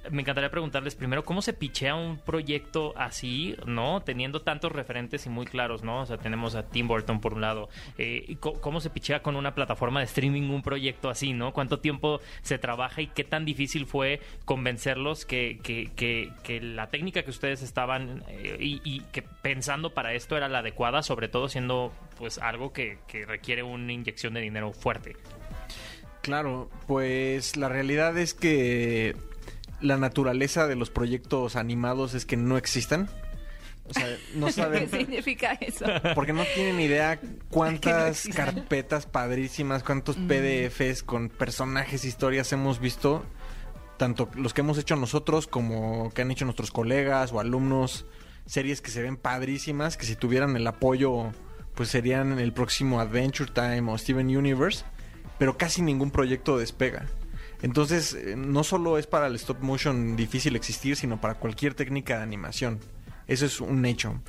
me 0.09 0.23
encantaría 0.23 0.53
preguntarles 0.53 0.95
primero 0.95 1.25
cómo 1.25 1.43
se 1.43 1.53
pichea 1.53 1.97
un 1.97 2.17
proyecto 2.17 2.95
así, 2.97 3.57
¿no? 3.67 4.03
Teniendo 4.03 4.41
tantos 4.43 4.71
referentes 4.71 5.27
y 5.27 5.31
muy 5.31 5.47
claros, 5.47 5.83
¿no? 5.83 6.03
O 6.03 6.07
sea, 6.07 6.17
tenemos 6.17 6.55
a 6.55 6.63
Tim 6.63 6.87
Burton 6.87 7.21
por 7.21 7.35
un 7.35 7.41
lado. 7.41 7.69
Eh, 7.99 8.37
¿Cómo 8.39 8.81
se 8.81 8.91
pichea 8.91 9.21
con 9.21 9.35
una 9.35 9.53
plataforma 9.57 9.99
de 9.99 10.05
streaming 10.05 10.49
un 10.49 10.63
proyecto 10.63 11.11
así, 11.11 11.33
¿no? 11.33 11.53
¿Cuánto 11.53 11.81
tiempo 11.81 12.21
se 12.43 12.57
trabaja 12.57 13.03
y 13.03 13.09
qué 13.09 13.25
tan 13.25 13.45
difícil 13.45 13.85
fue 13.85 14.21
convencerlos 14.45 15.25
que, 15.25 15.59
que, 15.65 15.91
que, 15.97 16.31
que 16.45 16.61
la 16.61 16.91
técnica 16.91 17.25
que 17.25 17.31
ustedes 17.31 17.63
estaban 17.63 18.23
eh, 18.29 18.59
y, 18.61 18.81
y 18.85 19.01
que 19.11 19.23
pensando 19.23 19.93
para 19.93 20.15
esto 20.15 20.37
era 20.37 20.47
la 20.47 20.61
adecuada, 20.61 21.03
sobre 21.03 21.27
todo 21.27 21.49
siendo 21.49 21.93
pues 22.17 22.39
algo 22.39 22.73
que, 22.73 22.99
que 23.09 23.27
requiere 23.27 23.65
una 23.65 23.93
inyección 23.93 24.35
de 24.35 24.41
dinero 24.41 24.73
fuerte? 24.73 25.17
Claro, 26.29 26.69
pues 26.87 27.57
la 27.57 27.71
realidad 27.71 28.19
es 28.19 28.35
que 28.35 29.17
la 29.81 29.97
naturaleza 29.97 30.67
de 30.67 30.77
los 30.77 30.91
proyectos 30.91 31.57
animados 31.57 32.13
es 32.13 32.27
que 32.27 32.37
no 32.37 32.59
existan. 32.59 33.09
O 33.89 33.95
sea, 33.95 34.07
no 34.35 34.47
¿Qué 34.49 34.53
saben 34.53 34.91
significa 34.91 35.53
eso? 35.53 35.87
porque 36.15 36.35
no 36.35 36.45
tienen 36.55 36.81
idea 36.81 37.19
cuántas 37.51 38.29
carpetas 38.29 39.07
padrísimas, 39.07 39.83
cuántos 39.83 40.17
PDFs 40.17 41.03
con 41.03 41.31
personajes, 41.31 42.05
historias 42.05 42.53
hemos 42.53 42.79
visto, 42.79 43.25
tanto 43.97 44.29
los 44.35 44.53
que 44.53 44.61
hemos 44.61 44.77
hecho 44.77 44.97
nosotros 44.97 45.47
como 45.47 46.13
que 46.13 46.21
han 46.21 46.31
hecho 46.31 46.45
nuestros 46.45 46.71
colegas 46.71 47.33
o 47.33 47.41
alumnos, 47.41 48.05
series 48.45 48.83
que 48.83 48.91
se 48.91 49.01
ven 49.01 49.17
padrísimas, 49.17 49.97
que 49.97 50.05
si 50.05 50.15
tuvieran 50.15 50.55
el 50.57 50.67
apoyo, 50.67 51.33
pues 51.75 51.89
serían 51.89 52.39
el 52.39 52.53
próximo 52.53 53.01
Adventure 53.01 53.51
Time 53.51 53.91
o 53.91 53.97
Steven 53.97 54.37
Universe, 54.37 54.85
pero 55.39 55.57
casi 55.57 55.83
ningún 55.83 56.11
proyecto 56.11 56.59
despega. 56.59 57.07
Entonces, 57.63 58.15
eh, 58.15 58.35
no 58.37 58.65
solo 58.65 58.99
es 58.99 59.07
para 59.07 59.27
el 59.27 59.35
stop 59.37 59.61
motion 59.61 60.17
difícil 60.17 60.57
existir, 60.57 60.97
sino 60.97 61.21
para 61.21 61.35
cualquier 61.35 61.75
técnica 61.75 62.19
de 62.19 62.23
animación. 62.23 62.79
Eso 63.27 63.47
es 63.47 63.61
un 63.61 63.85
hecho. 63.85 64.21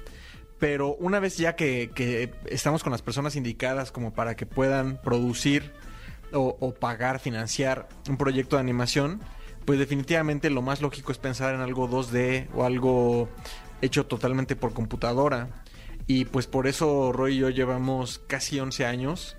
Pero 0.60 0.96
una 0.96 1.20
vez 1.20 1.38
ya 1.38 1.56
que, 1.56 2.32
estamos 2.48 2.84
con 2.84 2.92
las 2.92 3.02
personas 3.02 3.36
indicadas 3.36 3.92
como 3.92 4.14
para 4.14 4.36
que 4.36 4.46
puedan 4.46 5.02
producir 5.02 5.72
o, 6.34 6.58
o 6.60 6.74
pagar, 6.74 7.20
financiar 7.20 7.88
un 8.10 8.18
proyecto 8.18 8.58
de 8.58 8.62
animación, 8.62 9.22
pues 9.66 9.80
definitivamente 9.80 10.50
lo 10.50 10.62
más 10.62 10.82
lógico 10.82 11.12
es 11.12 11.18
pensar 11.18 11.56
en 11.56 11.62
algo 11.62 11.90
2D 11.90 12.48
o 12.54 12.66
algo 12.66 13.30
hecho 13.82 14.06
totalmente 14.06 14.56
por 14.56 14.74
computadora. 14.74 15.64
Y 16.08 16.26
pues 16.26 16.48
por 16.48 16.68
eso 16.68 17.12
Roy 17.14 17.36
y 17.36 17.38
yo 17.40 17.50
llevamos 17.50 18.20
casi 18.28 18.60
11 18.60 18.86
años 18.86 19.38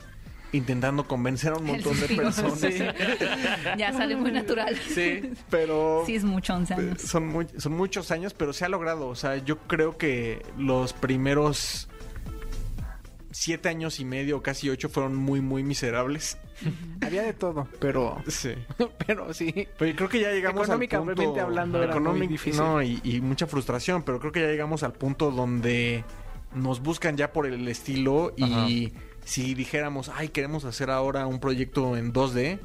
intentando 0.53 1.07
convencer 1.07 1.53
a 1.53 1.57
un 1.57 1.65
montón 1.67 1.99
de 2.01 2.09
personas. 2.17 2.61
ya 3.79 3.93
sale 3.93 4.17
muy 4.17 4.33
natural. 4.33 4.77
Sí, 4.93 5.31
pero 5.49 6.03
Sí, 6.07 6.17
es 6.17 6.25
mucho, 6.25 6.55
11 6.55 6.75
años. 6.75 7.01
son, 7.03 7.27
muy- 7.29 7.47
son 7.57 7.73
muchos 7.77 8.11
años, 8.11 8.35
pero 8.35 8.53
se 8.53 8.65
ha 8.65 8.69
logrado. 8.69 9.09
O 9.09 9.15
sea, 9.15 9.37
yo 9.37 9.59
creo 9.59 9.97
que 9.99 10.43
los 10.59 10.93
primeros 10.93 11.89
siete 13.33 13.69
años 13.69 14.01
y 14.01 14.05
medio, 14.05 14.43
casi 14.43 14.69
ocho, 14.71 14.89
fueron 14.89 15.15
muy, 15.15 15.41
muy 15.41 15.63
miserables. 15.63 16.37
Había 17.01 17.23
de 17.23 17.33
todo, 17.33 17.69
pero 17.79 18.23
Sí. 18.27 18.51
pero 19.07 19.33
sí. 19.33 19.69
Pero 19.79 19.97
creo 19.97 20.09
que 20.09 20.21
ya 20.21 20.31
llegamos 20.33 20.69
al 20.69 20.83
Económicamente 20.83 21.25
punto... 21.25 21.41
hablando 21.41 21.83
era 21.83 21.99
muy 21.99 22.27
difícil. 22.27 22.61
No, 22.61 22.83
y, 22.83 23.01
y 23.03 23.21
mucha 23.21 23.47
frustración, 23.47 24.03
pero 24.03 24.19
creo 24.21 24.33
que 24.33 24.41
ya 24.41 24.49
llegamos 24.49 24.83
al 24.83 24.93
punto 24.93 25.31
donde 25.31 26.05
nos 26.55 26.81
buscan 26.83 27.17
ya 27.17 27.33
por 27.33 27.47
el 27.47 27.67
estilo 27.69 28.35
y 28.37 28.93
si 29.25 29.55
dijéramos, 29.55 30.11
ay, 30.15 30.29
queremos 30.29 30.65
hacer 30.65 30.91
ahora 30.91 31.27
un 31.27 31.41
proyecto 31.41 31.97
en 31.97 32.13
2D, 32.13 32.59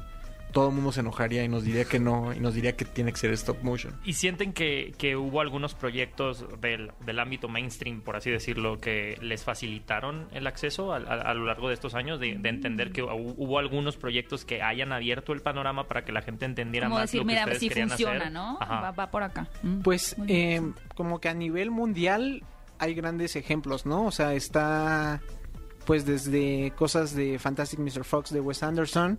todo 0.52 0.68
el 0.68 0.74
mundo 0.74 0.90
se 0.90 1.00
enojaría 1.00 1.44
y 1.44 1.48
nos 1.48 1.64
diría 1.64 1.84
que 1.84 1.98
no, 1.98 2.32
y 2.32 2.40
nos 2.40 2.54
diría 2.54 2.76
que 2.76 2.86
tiene 2.86 3.12
que 3.12 3.18
ser 3.18 3.30
stop 3.32 3.62
motion. 3.62 3.92
¿Y 4.04 4.14
sienten 4.14 4.54
que, 4.54 4.94
que 4.96 5.14
hubo 5.14 5.42
algunos 5.42 5.74
proyectos 5.74 6.46
del, 6.62 6.92
del 7.04 7.18
ámbito 7.18 7.46
mainstream, 7.48 8.00
por 8.00 8.16
así 8.16 8.30
decirlo, 8.30 8.78
que 8.80 9.18
les 9.20 9.44
facilitaron 9.44 10.28
el 10.32 10.46
acceso 10.46 10.94
a, 10.94 10.96
a- 10.98 11.30
a 11.30 11.34
lo 11.34 11.44
largo 11.44 11.68
de 11.68 11.74
estos 11.74 11.94
años? 11.94 12.20
De, 12.20 12.36
de 12.38 12.48
entender 12.48 12.90
que 12.90 13.02
hu- 13.02 13.34
hubo 13.36 13.58
algunos 13.58 13.96
proyectos 13.98 14.46
que 14.46 14.62
hayan 14.62 14.92
abierto 14.92 15.34
el 15.34 15.42
panorama 15.42 15.88
para 15.88 16.04
que 16.06 16.12
la 16.12 16.22
gente 16.22 16.46
entendiera 16.46 16.86
Como 16.86 17.00
más 17.00 17.10
decir, 17.10 17.20
lo 17.20 17.26
que 17.26 17.32
mira, 17.32 17.42
ustedes 17.42 17.58
sí 17.60 17.68
querían 17.68 17.88
funciona, 17.90 18.16
hacer. 18.20 18.32
¿no? 18.32 18.58
Va, 18.58 18.90
va 18.92 19.10
por 19.10 19.22
acá. 19.24 19.48
Mm, 19.62 19.80
Pues 19.80 20.16
eh, 20.26 20.62
como 20.94 21.20
que 21.20 21.28
a 21.28 21.34
nivel 21.34 21.70
mundial 21.70 22.44
hay 22.78 22.94
grandes 22.94 23.36
ejemplos, 23.36 23.84
¿no? 23.84 24.04
O 24.06 24.10
sea, 24.10 24.32
está 24.34 25.20
pues 25.86 26.04
desde 26.04 26.72
cosas 26.76 27.14
de 27.14 27.38
Fantastic 27.38 27.78
Mr. 27.78 28.04
Fox 28.04 28.30
de 28.32 28.40
Wes 28.40 28.62
Anderson 28.62 29.18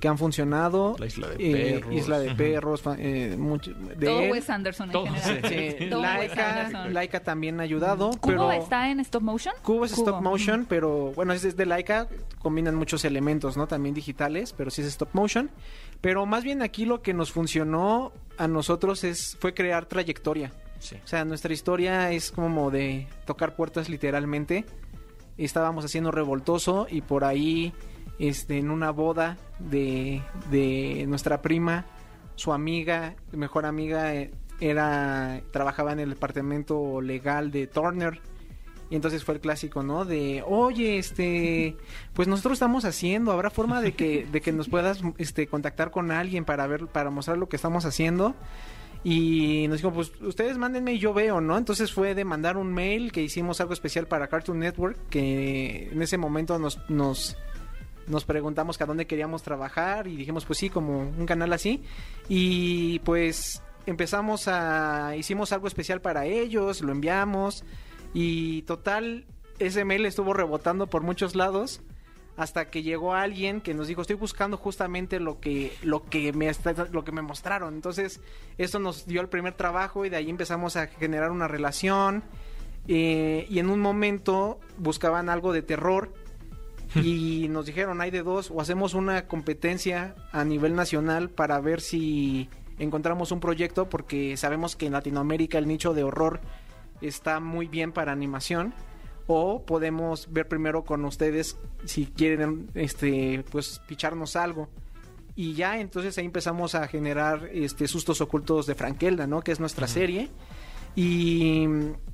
que 0.00 0.08
han 0.08 0.18
funcionado. 0.18 0.96
La 0.98 1.06
Isla 1.06 1.28
de 1.28 1.36
eh, 1.38 1.74
Perros. 1.80 1.94
Isla 1.94 2.18
de. 2.18 2.34
Perros, 2.34 2.82
eh, 2.98 3.36
mucho- 3.38 3.72
de 3.72 4.06
Todo 4.06 4.20
él. 4.20 4.32
Wes 4.32 4.50
Anderson 4.50 4.88
en 4.88 4.92
Todo, 4.92 5.06
general. 5.06 5.48
Sí, 5.78 5.88
Todo 5.88 6.00
Wes 6.02 6.28
Laika, 6.28 6.60
Anderson. 6.66 6.94
Laika 6.94 7.20
también 7.20 7.60
ha 7.60 7.62
ayudado. 7.62 8.10
¿Cubo 8.10 8.20
pero 8.22 8.52
está 8.52 8.90
en 8.90 9.00
stop 9.00 9.22
motion? 9.22 9.54
Cubo 9.62 9.84
es 9.84 9.92
stop 9.92 10.20
motion, 10.20 10.66
pero 10.68 11.12
bueno, 11.12 11.32
es 11.32 11.56
de 11.56 11.66
Laika, 11.66 12.08
combinan 12.40 12.74
muchos 12.74 13.04
elementos, 13.04 13.56
¿no? 13.56 13.66
También 13.68 13.94
digitales, 13.94 14.52
pero 14.52 14.70
sí 14.70 14.82
es 14.82 14.88
stop 14.88 15.10
motion. 15.12 15.50
Pero 16.00 16.26
más 16.26 16.42
bien 16.44 16.60
aquí 16.62 16.84
lo 16.86 17.02
que 17.02 17.14
nos 17.14 17.30
funcionó 17.30 18.12
a 18.36 18.48
nosotros 18.48 19.04
es 19.04 19.36
fue 19.40 19.54
crear 19.54 19.86
trayectoria. 19.86 20.50
Sí. 20.80 20.96
O 21.04 21.06
sea, 21.06 21.24
nuestra 21.26 21.52
historia 21.52 22.10
es 22.10 22.32
como 22.32 22.70
de 22.70 23.06
tocar 23.26 23.54
puertas 23.54 23.88
literalmente. 23.90 24.64
Estábamos 25.44 25.84
haciendo 25.84 26.10
revoltoso 26.10 26.86
y 26.90 27.00
por 27.00 27.24
ahí, 27.24 27.72
este, 28.18 28.58
en 28.58 28.70
una 28.70 28.90
boda 28.90 29.38
de, 29.58 30.22
de 30.50 31.04
nuestra 31.08 31.42
prima, 31.42 31.86
su 32.36 32.52
amiga, 32.52 33.14
mejor 33.32 33.66
amiga, 33.66 34.14
eh, 34.14 34.30
era 34.60 35.40
trabajaba 35.50 35.92
en 35.92 36.00
el 36.00 36.10
departamento 36.10 37.00
legal 37.00 37.50
de 37.50 37.66
Turner. 37.66 38.20
Y 38.90 38.96
entonces 38.96 39.24
fue 39.24 39.34
el 39.34 39.40
clásico, 39.40 39.84
¿no? 39.84 40.04
De, 40.04 40.42
oye, 40.44 40.98
este, 40.98 41.76
pues 42.12 42.26
nosotros 42.26 42.54
estamos 42.54 42.84
haciendo, 42.84 43.30
habrá 43.30 43.48
forma 43.48 43.80
de 43.80 43.92
que, 43.92 44.26
de 44.30 44.40
que 44.40 44.50
nos 44.50 44.68
puedas, 44.68 45.00
este, 45.16 45.46
contactar 45.46 45.92
con 45.92 46.10
alguien 46.10 46.44
para 46.44 46.66
ver, 46.66 46.88
para 46.88 47.10
mostrar 47.10 47.38
lo 47.38 47.48
que 47.48 47.54
estamos 47.54 47.84
haciendo. 47.84 48.34
Y 49.02 49.66
nos 49.68 49.78
dijo, 49.78 49.92
pues 49.92 50.12
ustedes 50.20 50.58
mándenme 50.58 50.92
y 50.92 50.98
yo 50.98 51.14
veo, 51.14 51.40
¿no? 51.40 51.56
Entonces 51.56 51.92
fue 51.92 52.14
de 52.14 52.24
mandar 52.24 52.56
un 52.58 52.72
mail 52.72 53.12
que 53.12 53.22
hicimos 53.22 53.60
algo 53.60 53.72
especial 53.72 54.06
para 54.06 54.28
Cartoon 54.28 54.58
Network, 54.58 54.98
que 55.08 55.88
en 55.90 56.02
ese 56.02 56.18
momento 56.18 56.58
nos, 56.58 56.78
nos, 56.90 57.36
nos 58.06 58.24
preguntamos 58.24 58.76
que 58.76 58.84
a 58.84 58.86
dónde 58.86 59.06
queríamos 59.06 59.42
trabajar 59.42 60.06
y 60.06 60.16
dijimos, 60.16 60.44
pues 60.44 60.58
sí, 60.58 60.68
como 60.68 60.98
un 60.98 61.26
canal 61.26 61.52
así. 61.54 61.82
Y 62.28 62.98
pues 63.00 63.62
empezamos 63.86 64.48
a, 64.48 65.16
hicimos 65.16 65.52
algo 65.52 65.66
especial 65.66 66.02
para 66.02 66.26
ellos, 66.26 66.82
lo 66.82 66.92
enviamos 66.92 67.64
y 68.12 68.62
total, 68.62 69.24
ese 69.58 69.84
mail 69.84 70.04
estuvo 70.04 70.34
rebotando 70.34 70.88
por 70.88 71.02
muchos 71.02 71.34
lados 71.34 71.80
hasta 72.40 72.70
que 72.70 72.82
llegó 72.82 73.12
alguien 73.12 73.60
que 73.60 73.74
nos 73.74 73.86
dijo 73.86 74.00
estoy 74.00 74.16
buscando 74.16 74.56
justamente 74.56 75.20
lo 75.20 75.40
que 75.40 75.76
lo 75.82 76.04
que 76.04 76.32
me 76.32 76.50
lo 76.90 77.04
que 77.04 77.12
me 77.12 77.20
mostraron 77.20 77.74
entonces 77.74 78.22
esto 78.56 78.78
nos 78.78 79.04
dio 79.04 79.20
el 79.20 79.28
primer 79.28 79.52
trabajo 79.52 80.06
y 80.06 80.08
de 80.08 80.16
ahí 80.16 80.30
empezamos 80.30 80.74
a 80.76 80.86
generar 80.86 81.32
una 81.32 81.48
relación 81.48 82.22
eh, 82.88 83.46
y 83.50 83.58
en 83.58 83.68
un 83.68 83.78
momento 83.78 84.58
buscaban 84.78 85.28
algo 85.28 85.52
de 85.52 85.60
terror 85.60 86.14
y 86.94 87.46
nos 87.50 87.66
dijeron 87.66 88.00
hay 88.00 88.10
de 88.10 88.22
dos 88.22 88.50
o 88.50 88.62
hacemos 88.62 88.94
una 88.94 89.26
competencia 89.26 90.14
a 90.32 90.42
nivel 90.42 90.74
nacional 90.74 91.28
para 91.28 91.60
ver 91.60 91.82
si 91.82 92.48
encontramos 92.78 93.32
un 93.32 93.40
proyecto 93.40 93.90
porque 93.90 94.38
sabemos 94.38 94.76
que 94.76 94.86
en 94.86 94.94
Latinoamérica 94.94 95.58
el 95.58 95.68
nicho 95.68 95.92
de 95.92 96.04
horror 96.04 96.40
está 97.02 97.38
muy 97.38 97.66
bien 97.66 97.92
para 97.92 98.12
animación 98.12 98.72
o 99.32 99.64
podemos 99.64 100.26
ver 100.32 100.48
primero 100.48 100.84
con 100.84 101.04
ustedes 101.04 101.56
si 101.84 102.06
quieren 102.06 102.68
este 102.74 103.44
pues 103.52 103.80
picharnos 103.86 104.34
algo. 104.34 104.68
Y 105.36 105.54
ya 105.54 105.78
entonces 105.78 106.18
ahí 106.18 106.24
empezamos 106.24 106.74
a 106.74 106.88
generar 106.88 107.48
este 107.52 107.86
sustos 107.86 108.20
ocultos 108.20 108.66
de 108.66 108.74
Frankelda 108.74 109.28
no 109.28 109.42
que 109.42 109.52
es 109.52 109.60
nuestra 109.60 109.86
serie. 109.86 110.30
Y, 110.96 111.64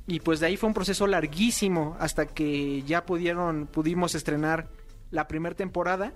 y 0.07 0.21
pues 0.21 0.41
de 0.41 0.49
ahí 0.49 0.59
fue 0.59 0.69
un 0.69 0.75
proceso 0.75 1.07
larguísimo 1.07 1.97
hasta 1.99 2.27
que 2.27 2.83
ya 2.83 3.07
pudieron 3.07 3.67
pudimos 3.67 4.15
estrenar 4.15 4.69
la 5.11 5.27
primera 5.27 5.57
temporada. 5.57 6.13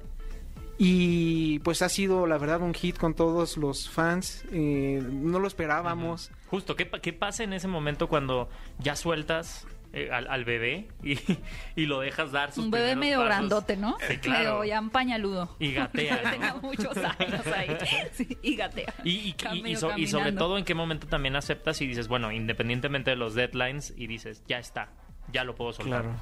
Y 0.76 1.61
pues 1.61 1.80
ha 1.80 1.88
sido 1.88 2.26
la 2.26 2.37
verdad 2.37 2.61
un 2.61 2.75
hit 2.75 2.99
con 2.99 3.14
todos 3.14 3.57
los 3.57 3.88
fans. 3.88 4.45
Eh, 4.52 5.02
no 5.02 5.38
lo 5.38 5.49
esperábamos. 5.49 6.30
Justo, 6.49 6.76
¿qué, 6.76 6.90
¿qué 6.90 7.14
pasa 7.14 7.42
en 7.42 7.54
ese 7.54 7.69
momento 7.69 8.07
cuando 8.07 8.50
ya 8.78 8.97
sueltas 8.97 9.66
eh, 9.92 10.09
al, 10.12 10.26
al 10.28 10.44
bebé 10.44 10.88
y, 11.02 11.18
y 11.76 11.87
lo 11.87 12.00
dejas 12.00 12.32
dar 12.32 12.52
sus 12.52 12.64
Un 12.64 12.70
bebé 12.70 12.94
medio 12.97 13.16
pasos? 13.18 13.26
grandote, 13.28 13.76
¿no? 13.76 13.97
Sí, 14.09 14.16
claro. 14.18 14.38
Medio 14.61 14.64
ya 14.64 14.80
un 14.80 14.90
pañaludo. 14.90 15.56
Y 15.59 15.73
gatea, 15.73 16.20
¿no? 16.25 16.30
Tenga 16.30 16.54
muchos 16.62 16.97
años 16.97 17.47
ahí. 17.54 17.76
Sí, 18.12 18.38
y 18.42 18.56
gatea. 18.56 18.94
Y, 19.04 19.11
y- 19.11 19.30
Está 19.30 19.54
y- 19.54 19.59
y 19.59 19.62
medio 19.62 19.78
so- 19.78 19.97
y 19.99 20.06
sobre 20.06 20.32
todo, 20.32 20.59
¿en 20.59 20.64
qué 20.64 20.75
momento 20.75 21.06
también 21.06 21.37
aceptas 21.37 21.80
y 21.80 21.87
dices, 21.87 22.09
bueno, 22.09 22.30
independientemente 22.32 23.11
de 23.11 23.16
los 23.16 23.35
deadlines, 23.35 23.92
y 23.97 24.06
dices, 24.06 24.42
ya 24.47 24.59
está, 24.59 24.90
ya 25.32 25.44
lo 25.44 25.54
puedo 25.54 25.73
soltar? 25.73 26.02
Claro. 26.02 26.16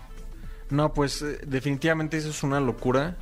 No, 0.70 0.92
pues 0.92 1.22
eh, 1.22 1.38
definitivamente 1.46 2.16
eso 2.18 2.30
es 2.30 2.42
una 2.42 2.60
locura. 2.60 3.16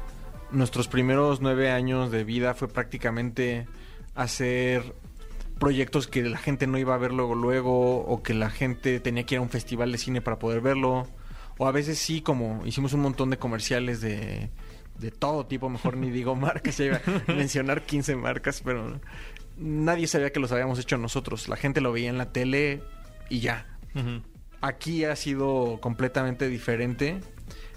Nuestros 0.51 0.89
primeros 0.89 1.41
nueve 1.41 1.71
años 1.71 2.11
de 2.11 2.25
vida 2.25 2.55
fue 2.55 2.69
prácticamente 2.69 3.67
hacer 4.15 4.95
proyectos 5.59 6.07
que 6.07 6.23
la 6.23 6.39
gente 6.39 6.67
no 6.67 6.79
iba 6.79 6.95
a 6.95 6.99
ver 6.99 7.13
luego 7.13 7.35
luego 7.35 7.99
o 7.99 8.23
que 8.23 8.35
la 8.35 8.51
gente 8.51 9.01
tenía 9.01 9.25
que 9.25 9.37
ir 9.37 9.39
a 9.39 9.43
un 9.43 9.51
festival 9.51 9.93
de 9.93 9.99
cine 9.99 10.21
para 10.21 10.39
poder 10.39 10.61
verlo 10.61 11.07
o 11.59 11.67
a 11.67 11.73
veces 11.73 11.99
sí 11.99 12.21
como 12.21 12.65
hicimos 12.67 12.93
un 12.93 13.01
montón 13.01 13.31
de 13.31 13.39
comerciales 13.39 14.01
de, 14.01 14.51
de 14.99 15.11
todo 15.11 15.47
tipo 15.47 15.71
mejor 15.71 15.97
ni 15.97 16.11
digo 16.11 16.35
marcas 16.37 16.77
ya 16.77 16.85
iba 16.85 17.01
a 17.07 17.33
mencionar 17.33 17.87
15 17.87 18.17
marcas 18.17 18.61
pero 18.63 19.01
nadie 19.57 20.07
sabía 20.07 20.31
que 20.31 20.41
los 20.41 20.53
habíamos 20.53 20.79
hecho 20.79 20.99
nosotros 20.99 21.49
la 21.49 21.57
gente 21.57 21.81
lo 21.81 21.93
veía 21.93 22.11
en 22.11 22.19
la 22.19 22.33
tele 22.33 22.83
y 23.29 23.41
ya. 23.41 23.67
Aquí 24.61 25.05
ha 25.05 25.17
sido 25.17 25.79
completamente 25.81 26.49
diferente. 26.49 27.21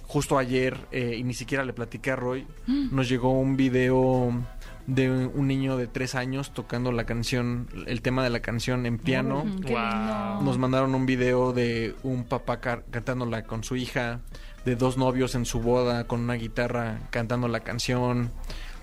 Justo 0.03 0.37
ayer, 0.37 0.75
eh, 0.91 1.15
y 1.17 1.23
ni 1.23 1.33
siquiera 1.33 1.63
le 1.63 1.73
platiqué 1.73 2.11
a 2.11 2.15
Roy, 2.15 2.47
nos 2.65 3.07
llegó 3.07 3.31
un 3.31 3.55
video 3.55 4.43
de 4.89 5.09
un 5.27 5.47
niño 5.47 5.77
de 5.77 5.87
tres 5.87 6.15
años 6.15 6.51
tocando 6.51 6.91
la 6.91 7.05
canción, 7.05 7.67
el 7.85 8.01
tema 8.01 8.23
de 8.23 8.29
la 8.31 8.39
canción 8.39 8.85
en 8.85 8.97
piano. 8.97 9.45
Mm, 9.45 9.61
Wow. 9.69 10.43
Nos 10.43 10.57
mandaron 10.57 10.95
un 10.95 11.05
video 11.05 11.53
de 11.53 11.95
un 12.03 12.23
papá 12.23 12.59
cantándola 12.59 13.43
con 13.43 13.63
su 13.63 13.75
hija, 13.75 14.21
de 14.65 14.75
dos 14.75 14.97
novios 14.97 15.35
en 15.35 15.45
su 15.45 15.61
boda 15.61 16.05
con 16.05 16.21
una 16.21 16.33
guitarra 16.33 16.99
cantando 17.11 17.47
la 17.47 17.59
canción. 17.61 18.31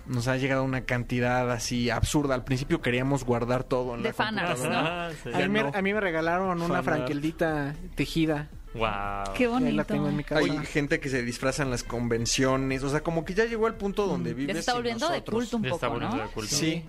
Nos 0.07 0.29
ha 0.29 0.37
llegado 0.37 0.63
una 0.63 0.83
cantidad 0.83 1.51
así 1.51 1.91
absurda. 1.91 2.37
Al 2.37 2.45
principio 2.45 2.81
queríamos 2.81 3.25
guardar 3.25 3.65
todo 3.65 3.97
en 3.97 4.03
De 4.03 4.11
la 4.11 4.15
fanarts, 4.15 4.61
computadora. 4.61 5.09
Ah, 5.09 5.11
sí. 5.25 5.31
a 5.35 5.39
mí, 5.39 5.49
me, 5.49 5.63
no. 5.65 5.73
a 5.75 5.83
mí 5.83 5.93
me 5.93 6.01
regalaron 6.01 6.63
una 6.63 6.83
franqueldita 6.85 7.75
tejida 7.97 8.49
Wow. 8.77 9.35
Qué 9.35 9.45
Ahí 9.45 9.51
bonito. 9.51 9.77
la 9.77 9.85
tengo 9.85 10.09
en 10.09 10.17
mi 10.17 10.25
casa. 10.25 10.41
Hay 10.41 10.67
gente 10.67 11.01
que 11.01 11.09
se 11.09 11.23
disfraza 11.23 11.63
en 11.63 11.71
las 11.71 11.83
convenciones, 11.83 12.83
o 12.83 12.89
sea, 12.91 13.03
como 13.03 13.25
que 13.25 13.35
ya 13.35 13.45
llegó 13.45 13.67
al 13.67 13.75
punto 13.75 14.07
donde 14.07 14.31
Ya 14.31 14.37
vives 14.37 14.57
se 14.57 14.61
está 14.61 14.75
volviendo 14.75 15.09
de 15.09 15.23
culto 15.23 15.57
un 15.57 15.63
Ya 15.65 15.71
está 15.71 15.87
poco, 15.89 15.93
volviendo 15.95 16.17
¿no? 16.17 16.23
de 16.23 16.29
culto. 16.31 16.55
Sí. 16.55 16.85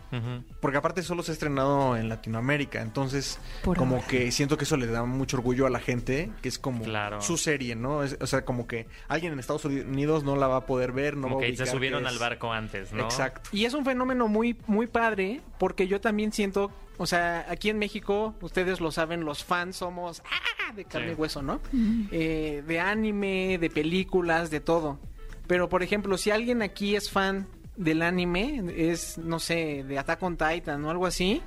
Porque 0.62 0.78
aparte 0.78 1.04
solo 1.04 1.24
se 1.24 1.32
ha 1.32 1.34
estrenado 1.34 1.96
en 1.98 2.10
Latinoamérica, 2.10 2.82
entonces 2.82 3.40
Por 3.64 3.78
como 3.78 3.96
ahora. 3.98 4.08
que 4.08 4.32
siento 4.32 4.58
que 4.58 4.64
eso 4.66 4.78
le 4.78 4.88
da 4.88 5.04
mucho 5.06 5.38
orgullo 5.38 5.66
a 5.66 5.70
la 5.70 5.80
gente, 5.80 6.32
que 6.42 6.50
es 6.50 6.60
como 6.60 6.84
Claro. 6.84 7.22
su 7.22 7.38
serie, 7.38 7.76
¿no? 7.76 8.04
Es- 8.04 8.18
o 8.22 8.28
sea, 8.28 8.44
como 8.46 8.68
que 8.68 8.88
alguien 9.08 9.34
en 9.34 9.40
Estados 9.40 9.66
Unidos 9.66 10.24
no 10.24 10.36
la 10.36 10.48
va 10.48 10.58
a 10.58 10.66
poder 10.66 10.92
ver, 10.92 11.16
no 11.16 11.24
Como 11.24 11.36
va 11.38 11.42
a 11.42 11.46
que 11.46 11.56
se 11.56 11.64
ubicar 11.64 11.76
subieron 11.76 12.08
al 12.08 12.18
barco 12.20 12.52
antes, 12.54 12.92
¿no? 12.94 13.04
Exacto. 13.04 13.50
Y 13.52 13.66
es 13.66 13.74
un 13.74 13.86
fenómeno 13.86 14.28
muy, 14.28 14.58
muy 14.68 14.88
padre, 14.88 15.42
porque 15.60 15.88
yo 15.88 16.02
también 16.02 16.32
siento, 16.32 16.72
o 16.98 17.06
sea, 17.06 17.46
aquí 17.50 17.70
en 17.70 17.78
México, 17.80 18.36
ustedes 18.42 18.80
lo 18.82 18.92
saben, 18.92 19.24
los 19.26 19.44
fans 19.44 19.78
somos 19.78 20.22
¡ah! 20.26 20.74
de 20.74 20.86
carne 20.86 21.08
Sí. 21.10 21.14
y 21.14 21.16
hueso, 21.16 21.42
¿no? 21.42 21.60
Eh, 22.12 22.64
de 22.68 22.80
anime, 22.80 23.58
de 23.60 23.70
películas, 23.70 24.50
de 24.50 24.60
todo. 24.60 25.00
Pero, 25.48 25.70
por 25.70 25.82
ejemplo, 25.84 26.18
si 26.18 26.32
alguien 26.32 26.62
aquí 26.62 26.96
es 26.96 27.10
fan 27.10 27.48
del 27.78 28.02
anime, 28.02 28.64
es, 28.76 29.18
no 29.18 29.40
sé, 29.40 29.84
de 29.88 29.98
Attack 30.00 30.22
on 30.24 30.36
Titan 30.38 30.84
o 30.84 30.90
algo 30.90 31.06
así, 31.06 31.42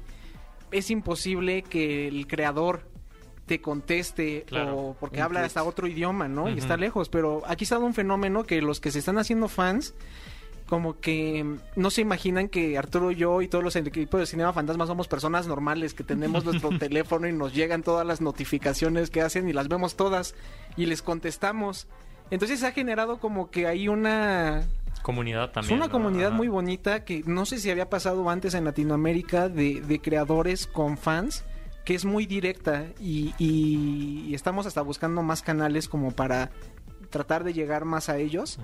es 0.70 0.90
imposible 0.90 1.62
que 1.62 2.08
el 2.08 2.26
creador 2.26 2.88
te 3.46 3.60
conteste 3.60 4.44
Claro. 4.46 4.76
o 4.78 4.94
porque 4.94 5.20
habla 5.20 5.44
hasta 5.44 5.64
otro 5.64 5.88
idioma, 5.88 6.28
¿no? 6.28 6.48
Y 6.48 6.56
está 6.56 6.76
lejos, 6.76 7.08
pero 7.08 7.42
aquí 7.46 7.64
está 7.64 7.78
un 7.80 7.94
fenómeno 7.94 8.44
que 8.44 8.62
los 8.62 8.78
que 8.80 8.92
se 8.92 9.00
están 9.00 9.18
haciendo 9.18 9.48
fans 9.48 9.92
como 10.70 10.98
que 11.00 11.44
no 11.76 11.90
se 11.90 12.00
imaginan 12.00 12.48
que 12.48 12.78
Arturo, 12.78 13.10
yo 13.10 13.42
y 13.42 13.48
todos 13.48 13.62
los 13.62 13.76
equipos 13.76 14.18
de 14.20 14.24
Cinema 14.26 14.54
Fantasma 14.54 14.86
somos 14.86 15.08
personas 15.08 15.46
normales, 15.46 15.92
que 15.92 16.04
tenemos 16.04 16.44
nuestro 16.46 16.70
teléfono 16.78 17.28
y 17.28 17.32
nos 17.34 17.52
llegan 17.52 17.82
todas 17.82 18.06
las 18.06 18.22
notificaciones 18.22 19.10
que 19.10 19.20
hacen 19.20 19.48
y 19.48 19.52
las 19.52 19.68
vemos 19.68 19.96
todas 19.96 20.34
y 20.78 20.86
les 20.86 21.02
contestamos. 21.02 21.86
Entonces 22.30 22.60
se 22.60 22.66
ha 22.66 22.72
generado 22.72 23.18
como 23.18 23.50
que 23.50 23.66
hay 23.66 23.88
una 23.88 24.62
Comunidad 25.02 25.46
es 25.46 25.52
también. 25.52 25.76
una 25.76 25.86
¿no? 25.86 25.92
comunidad 25.92 26.28
Ajá. 26.28 26.36
muy 26.36 26.48
bonita 26.48 27.04
que 27.04 27.22
no 27.26 27.44
sé 27.46 27.58
si 27.58 27.70
había 27.70 27.90
pasado 27.90 28.28
antes 28.30 28.54
en 28.54 28.64
Latinoamérica 28.64 29.48
de, 29.48 29.80
de 29.80 30.00
creadores 30.00 30.66
con 30.66 30.96
fans, 30.98 31.44
que 31.84 31.94
es 31.94 32.04
muy 32.04 32.26
directa 32.26 32.84
y, 33.00 33.34
y- 33.38 34.26
y 34.28 34.34
estamos 34.34 34.66
hasta 34.66 34.82
buscando 34.82 35.22
más 35.22 35.42
canales 35.42 35.88
como 35.88 36.12
para 36.12 36.50
tratar 37.10 37.44
de 37.44 37.52
llegar 37.52 37.84
más 37.84 38.08
a 38.08 38.16
ellos, 38.18 38.58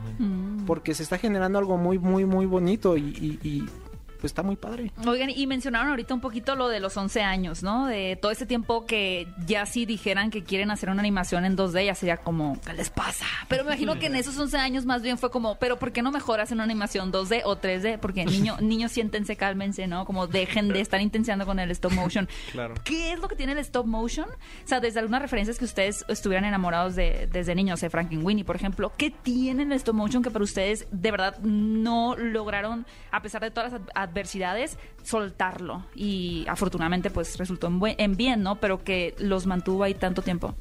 porque 0.67 0.95
se 0.95 1.03
está 1.03 1.19
generando 1.19 1.59
algo 1.59 1.77
muy, 1.77 1.99
muy, 1.99 2.25
muy 2.25 2.47
bonito 2.47 2.97
y, 2.97 3.03
y- 3.03 3.39
y, 3.49 3.69
pues 4.17 4.31
está 4.31 4.43
muy 4.43 4.57
padre. 4.57 4.93
Oigan, 5.07 5.31
y 5.31 5.47
mencionaron 5.47 5.89
ahorita 5.89 6.15
un 6.15 6.21
poquito 6.21 6.57
lo 6.57 6.69
de 6.69 6.81
los 6.81 6.97
11 6.97 7.23
años, 7.23 7.63
¿no? 7.63 7.87
De 7.87 8.17
todo 8.21 8.33
ese 8.33 8.47
tiempo 8.47 8.87
que 8.87 9.29
ya 9.47 9.67
si 9.67 9.87
dijeran 9.87 10.31
que 10.31 10.45
quieren 10.45 10.71
hacer 10.71 10.91
una 10.91 11.01
animación 11.01 11.45
en 11.45 11.57
2D, 11.57 11.87
ya 11.87 11.95
sería 11.95 12.17
como, 12.17 12.61
¿qué 12.61 12.73
les 12.73 12.91
pasa? 12.91 13.27
Pero 13.49 13.65
me 13.65 13.71
imagino 13.71 13.99
que 13.99 14.07
en 14.07 14.17
esos 14.17 14.37
11 14.39 14.57
años 14.59 14.87
más 14.87 15.03
bien 15.03 15.19
fue 15.19 15.31
como, 15.31 15.59
¿pero 15.59 15.79
por 15.79 15.93
qué 15.93 16.03
no 16.03 16.11
mejor 16.13 16.41
hacen 16.41 16.57
una 16.57 16.65
animación 16.65 17.13
2D 17.13 17.43
o 17.45 17.57
3D? 17.57 17.99
Porque 17.99 18.25
niño, 18.27 18.57
niños 18.61 18.93
siéntense, 18.93 19.37
cálmense, 19.37 19.87
¿no? 19.87 20.05
Como 20.05 20.27
dejen 20.27 20.69
de 20.69 20.81
estar 20.81 21.01
intensiando 21.01 21.47
con 21.47 21.59
el 21.59 21.71
stop 21.71 21.93
motion. 21.93 22.29
Claro. 22.53 22.75
¿Qué 22.85 23.13
es 23.13 23.19
lo 23.19 23.29
que 23.29 23.35
tiene 23.35 23.53
el 23.53 23.59
stop 23.59 23.87
motion? 23.87 24.27
O 24.29 24.69
sea, 24.69 24.81
desde 24.81 25.01
algunas 25.01 25.21
referencias 25.21 25.59
que 25.59 25.65
ustedes 25.65 26.05
estuvieran 26.09 26.45
enamorados 26.45 26.95
de 26.95 27.29
desde 27.31 27.55
niños, 27.55 27.81
de 27.81 27.91
Frankenweenie, 27.91 28.45
por 28.45 28.57
ejemplo, 28.57 28.93
¿qué 28.97 29.11
tiene 29.11 29.65
el 29.65 29.73
stop 29.73 29.95
motion 29.95 30.23
que 30.23 30.31
para 30.31 30.45
ustedes 30.45 30.87
de 30.91 31.11
verdad 31.11 31.39
no 31.41 32.17
lograron, 32.17 32.87
a 33.11 33.21
pesar 33.21 33.43
de 33.43 33.51
todas 33.51 33.73
las 33.73 33.83
adversidades, 34.09 34.79
soltarlo? 35.03 35.85
Y 35.95 36.45
afortunadamente, 36.49 37.11
pues 37.11 37.37
resultó 37.39 37.67
en, 37.67 37.79
buen- 37.79 37.97
en 37.99 38.17
bien, 38.17 38.43
¿no? 38.43 38.57
Pero 38.57 38.83
que 38.83 39.15
los 39.19 39.47
mantuvo 39.47 39.83
ahí 39.85 39.95
tanto 39.95 40.23
tiempo. 40.23 40.55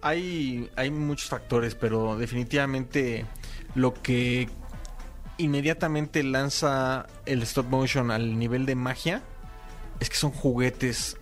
Hay, 0.00 0.70
hay 0.76 0.90
muchos 0.90 1.28
factores, 1.28 1.74
pero 1.74 2.16
definitivamente 2.16 3.26
lo 3.74 3.94
que 3.94 4.48
inmediatamente 5.38 6.22
lanza 6.22 7.06
el 7.26 7.42
stop 7.42 7.66
motion 7.68 8.10
al 8.10 8.38
nivel 8.38 8.66
de 8.66 8.74
magia 8.74 9.22
es 10.00 10.08
que 10.10 10.16
son 10.16 10.30
juguetes 10.30 11.16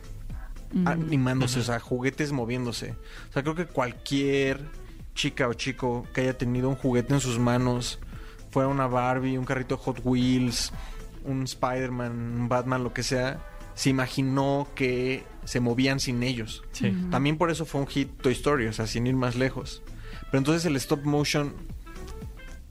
Mm. 0.72 0.88
animándose, 0.88 1.60
o 1.60 1.62
sea, 1.62 1.78
juguetes 1.78 2.32
moviéndose. 2.32 2.96
O 3.30 3.32
sea, 3.32 3.42
creo 3.44 3.54
que 3.54 3.66
cualquier 3.66 4.60
chica 5.14 5.46
o 5.46 5.54
chico 5.54 6.06
que 6.12 6.22
haya 6.22 6.36
tenido 6.36 6.68
un 6.68 6.74
juguete 6.74 7.14
en 7.14 7.20
sus 7.20 7.38
manos, 7.38 8.00
fuera 8.50 8.68
una 8.68 8.88
Barbie, 8.88 9.38
un 9.38 9.44
carrito 9.44 9.76
Hot 9.76 10.00
Wheels, 10.02 10.72
un 11.26 11.44
Spider-Man, 11.44 12.12
un 12.12 12.48
Batman, 12.48 12.84
lo 12.84 12.92
que 12.92 13.02
sea, 13.02 13.40
se 13.74 13.90
imaginó 13.90 14.68
que 14.74 15.24
se 15.44 15.60
movían 15.60 16.00
sin 16.00 16.22
ellos. 16.22 16.64
Sí. 16.72 16.92
También 17.10 17.36
por 17.36 17.50
eso 17.50 17.66
fue 17.66 17.80
un 17.80 17.86
hit 17.86 18.10
Toy 18.20 18.32
Story, 18.32 18.66
o 18.66 18.72
sea, 18.72 18.86
sin 18.86 19.06
ir 19.06 19.14
más 19.14 19.36
lejos. 19.36 19.82
Pero 20.30 20.38
entonces 20.38 20.64
el 20.64 20.76
stop 20.76 21.04
motion 21.04 21.54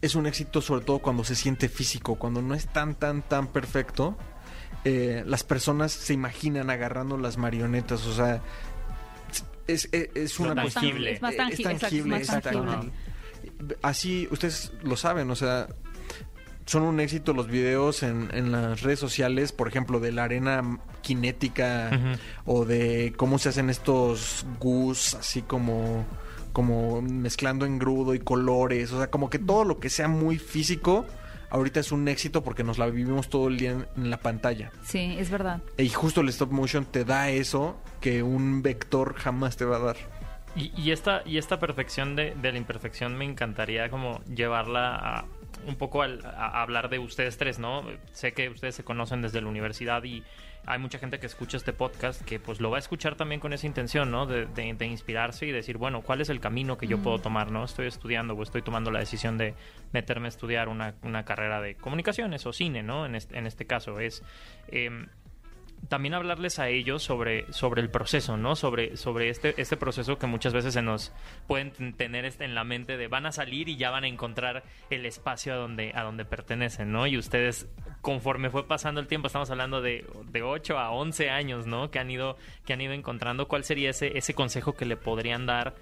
es 0.02 0.16
un 0.16 0.28
éxito 0.28 0.62
sobre 0.62 0.84
todo 0.84 1.00
cuando 1.00 1.24
se 1.24 1.36
siente 1.36 1.70
físico, 1.70 2.16
cuando 2.16 2.42
no 2.42 2.54
es 2.54 2.68
tan, 2.68 2.96
tan, 2.96 3.22
tan 3.22 3.48
perfecto. 3.48 4.18
eh, 4.84 5.24
las 5.26 5.44
personas 5.44 5.92
se 5.92 6.14
imaginan 6.14 6.70
agarrando 6.70 7.18
las 7.18 7.38
marionetas, 7.38 8.06
o 8.06 8.14
sea, 8.14 8.42
es, 9.68 9.90
es, 9.92 10.40
una 10.40 10.56
tangible. 10.56 11.14
Es 11.14 11.22
más 11.22 11.34
es 11.34 11.62
tangible, 11.62 12.18
exacto, 12.18 12.50
es 12.50 12.56
tangible. 12.56 12.94
Así, 13.82 14.28
ustedes 14.32 14.74
lo 14.84 14.96
saben, 14.96 15.30
o 15.32 15.36
sea, 15.36 15.68
son 16.66 16.84
un 16.84 17.00
éxito 17.00 17.34
los 17.34 17.48
videos 17.48 18.02
en, 18.04 18.30
en 18.34 18.52
las 18.52 18.82
redes 18.82 19.00
sociales, 19.00 19.52
por 19.52 19.68
ejemplo, 19.68 20.00
de 20.00 20.12
la 20.12 20.24
arena 20.24 20.80
cinética 21.06 21.92
Ujú. 21.94 22.52
o 22.60 22.66
de 22.66 23.14
cómo 23.18 23.38
se 23.40 23.50
hacen 23.50 23.70
estos 23.70 24.46
gus 24.60 25.14
así 25.14 25.42
como 25.42 26.06
como 26.54 27.02
mezclando 27.02 27.66
engrudo 27.66 28.14
y 28.16 28.20
colores, 28.20 28.92
o 28.94 28.98
sea, 28.98 29.08
como 29.12 29.30
que 29.30 29.40
todo 29.40 29.66
lo 29.66 29.80
que 29.80 29.90
sea 29.90 30.08
muy 30.08 30.38
físico 30.40 31.06
ahorita 31.50 31.82
es 31.82 31.92
un 31.92 32.08
éxito 32.08 32.44
porque 32.46 32.64
nos 32.64 32.78
la 32.78 32.86
vivimos 32.88 33.28
todo 33.30 33.50
el 33.50 33.58
día 33.58 33.72
en, 33.72 33.86
en 33.98 34.10
la 34.10 34.18
pantalla. 34.18 34.72
Sí, 34.86 35.16
es 35.20 35.30
verdad. 35.30 35.62
Y 35.78 35.90
justo 35.90 36.22
el 36.22 36.30
stop 36.30 36.52
motion 36.52 36.86
te 36.86 37.04
da 37.04 37.30
eso 37.30 37.78
que 38.00 38.24
un 38.24 38.62
vector 38.62 39.16
jamás 39.16 39.58
te 39.58 39.66
va 39.66 39.76
a 39.76 39.80
dar. 39.80 39.98
Y, 40.56 40.72
y 40.82 40.92
esta, 40.92 41.22
y 41.26 41.38
esta 41.38 41.60
perfección 41.60 42.16
de, 42.16 42.34
de 42.42 42.52
la 42.54 42.58
imperfección 42.58 43.18
me 43.18 43.26
encantaría 43.26 43.90
como 43.90 44.22
llevarla 44.24 44.96
a 44.96 45.26
un 45.68 45.76
poco 45.76 46.02
al- 46.02 46.26
a, 46.26 46.62
hablar 46.62 46.90
de 46.90 47.00
ustedes 47.00 47.38
tres, 47.38 47.60
¿no? 47.60 47.84
Sé 48.12 48.34
que 48.34 48.50
ustedes 48.50 48.76
se 48.76 48.84
conocen 48.84 49.22
desde 49.22 49.42
la 49.42 49.48
universidad 49.48 50.04
y 50.04 50.24
hay 50.68 50.80
mucha 50.80 50.98
gente 50.98 51.20
que 51.20 51.28
escucha 51.28 51.58
este 51.58 51.74
podcast 51.74 52.24
que 52.24 52.40
pues 52.40 52.60
lo 52.60 52.72
va 52.72 52.78
a 52.78 52.80
escuchar 52.80 53.16
también 53.16 53.40
con 53.40 53.54
esa 53.54 53.68
intención, 53.68 54.10
¿no? 54.12 54.26
De, 54.26 54.46
de- 54.48 54.74
de 54.74 54.86
inspirarse 54.88 55.46
y 55.46 55.52
decir, 55.52 55.78
bueno, 55.78 56.02
¿cuál 56.02 56.22
es 56.22 56.30
el 56.30 56.40
camino 56.40 56.78
que 56.78 56.88
yo 56.88 56.98
puedo 57.00 57.20
tomar, 57.20 57.52
¿no? 57.52 57.64
Estoy 57.64 57.88
estudiando 57.88 58.34
o 58.34 58.42
estoy 58.44 58.62
tomando 58.64 58.90
la 58.92 59.00
decisión 59.00 59.38
de 59.38 59.54
meterme 59.94 60.28
a 60.28 60.30
estudiar 60.30 60.68
una, 60.68 60.96
una 61.04 61.24
carrera 61.26 61.62
de 61.62 61.76
comunicaciones 61.76 62.46
o 62.46 62.54
cine, 62.54 62.82
¿no? 62.84 63.06
En 63.06 63.16
este, 63.16 63.38
en 63.38 63.46
este 63.48 63.66
caso 63.68 64.00
es... 64.00 64.24
em, 64.70 65.08
también 65.88 66.14
hablarles 66.14 66.60
a 66.60 66.70
ellos 66.70 67.04
sobre, 67.04 67.52
sobre 67.54 67.82
el 67.82 67.90
proceso, 67.90 68.38
¿no? 68.38 68.56
Sobre, 68.56 68.98
sobre 68.98 69.30
este, 69.30 69.54
este 69.62 69.78
proceso 69.78 70.18
que 70.18 70.28
muchas 70.28 70.54
veces 70.54 70.74
se 70.74 70.82
nos 70.82 71.12
pueden 71.48 71.72
ten- 71.72 71.94
tener 71.94 72.26
este 72.26 72.46
en 72.46 72.56
la 72.56 72.64
mente 72.64 72.98
de 72.98 73.08
van 73.08 73.26
a 73.26 73.32
salir 73.32 73.70
y 73.70 73.78
ya 73.78 73.90
van 73.92 74.04
a 74.04 74.08
encontrar 74.08 74.64
el 74.90 75.06
espacio 75.06 75.54
a 75.54 75.58
donde, 75.58 75.92
a 75.96 76.04
donde 76.04 76.26
pertenecen, 76.26 76.92
¿no? 76.92 77.08
Y 77.08 77.18
ustedes, 77.18 77.68
conforme 78.02 78.50
fue 78.50 78.68
pasando 78.68 79.00
el 79.02 79.08
tiempo, 79.08 79.28
estamos 79.28 79.50
hablando 79.50 79.82
de, 79.82 80.06
de 80.32 80.42
8 80.44 80.78
a 80.80 80.92
11 80.92 81.30
años, 81.30 81.66
¿no? 81.68 81.92
Que 81.92 82.00
han 82.00 82.10
ido, 82.12 82.38
que 82.66 82.74
han 82.74 82.82
ido 82.82 82.94
encontrando. 82.94 83.48
¿Cuál 83.48 83.64
sería 83.64 83.90
ese, 83.90 84.18
ese 84.18 84.34
consejo 84.34 84.74
que 84.74 84.86
le 84.86 84.98
podrían 84.98 85.46
dar 85.46 85.76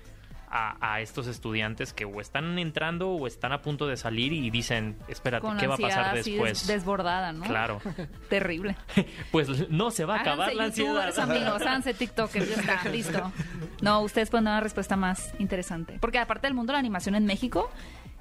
a, 0.55 0.93
a 0.93 1.01
estos 1.01 1.25
estudiantes 1.25 1.93
que 1.93 2.05
o 2.05 2.21
están 2.21 2.59
entrando 2.59 3.09
o 3.09 3.25
están 3.25 3.53
a 3.53 3.63
punto 3.63 3.87
de 3.87 3.97
salir 3.97 4.31
y 4.33 4.51
dicen, 4.51 4.95
espérate, 5.07 5.41
Con 5.47 5.57
¿qué 5.57 5.65
va 5.65 5.73
a 5.73 5.77
pasar 5.79 6.13
después? 6.13 6.59
des- 6.59 6.67
desbordada, 6.67 7.31
¿no? 7.33 7.43
Claro. 7.45 7.81
Terrible. 8.29 8.75
Pues 9.31 9.69
no 9.69 9.89
se 9.89 10.05
va 10.05 10.17
a 10.17 10.19
acabar 10.21 10.49
Háganse 10.51 10.55
la 10.55 10.63
ansiedad. 10.65 11.19
amigos, 11.19 11.61
háganse 11.63 11.93
tiktokers, 11.95 12.47
ya 12.49 12.55
está, 12.61 12.89
listo. 12.91 13.31
No, 13.81 14.01
ustedes 14.01 14.29
pueden 14.29 14.45
dar 14.45 14.53
una 14.53 14.61
respuesta 14.61 14.95
más 14.95 15.33
interesante. 15.39 15.97
Porque 15.99 16.19
aparte 16.19 16.45
del 16.45 16.53
mundo 16.53 16.71
de 16.71 16.75
la 16.75 16.79
animación 16.79 17.15
en 17.15 17.25
México, 17.25 17.71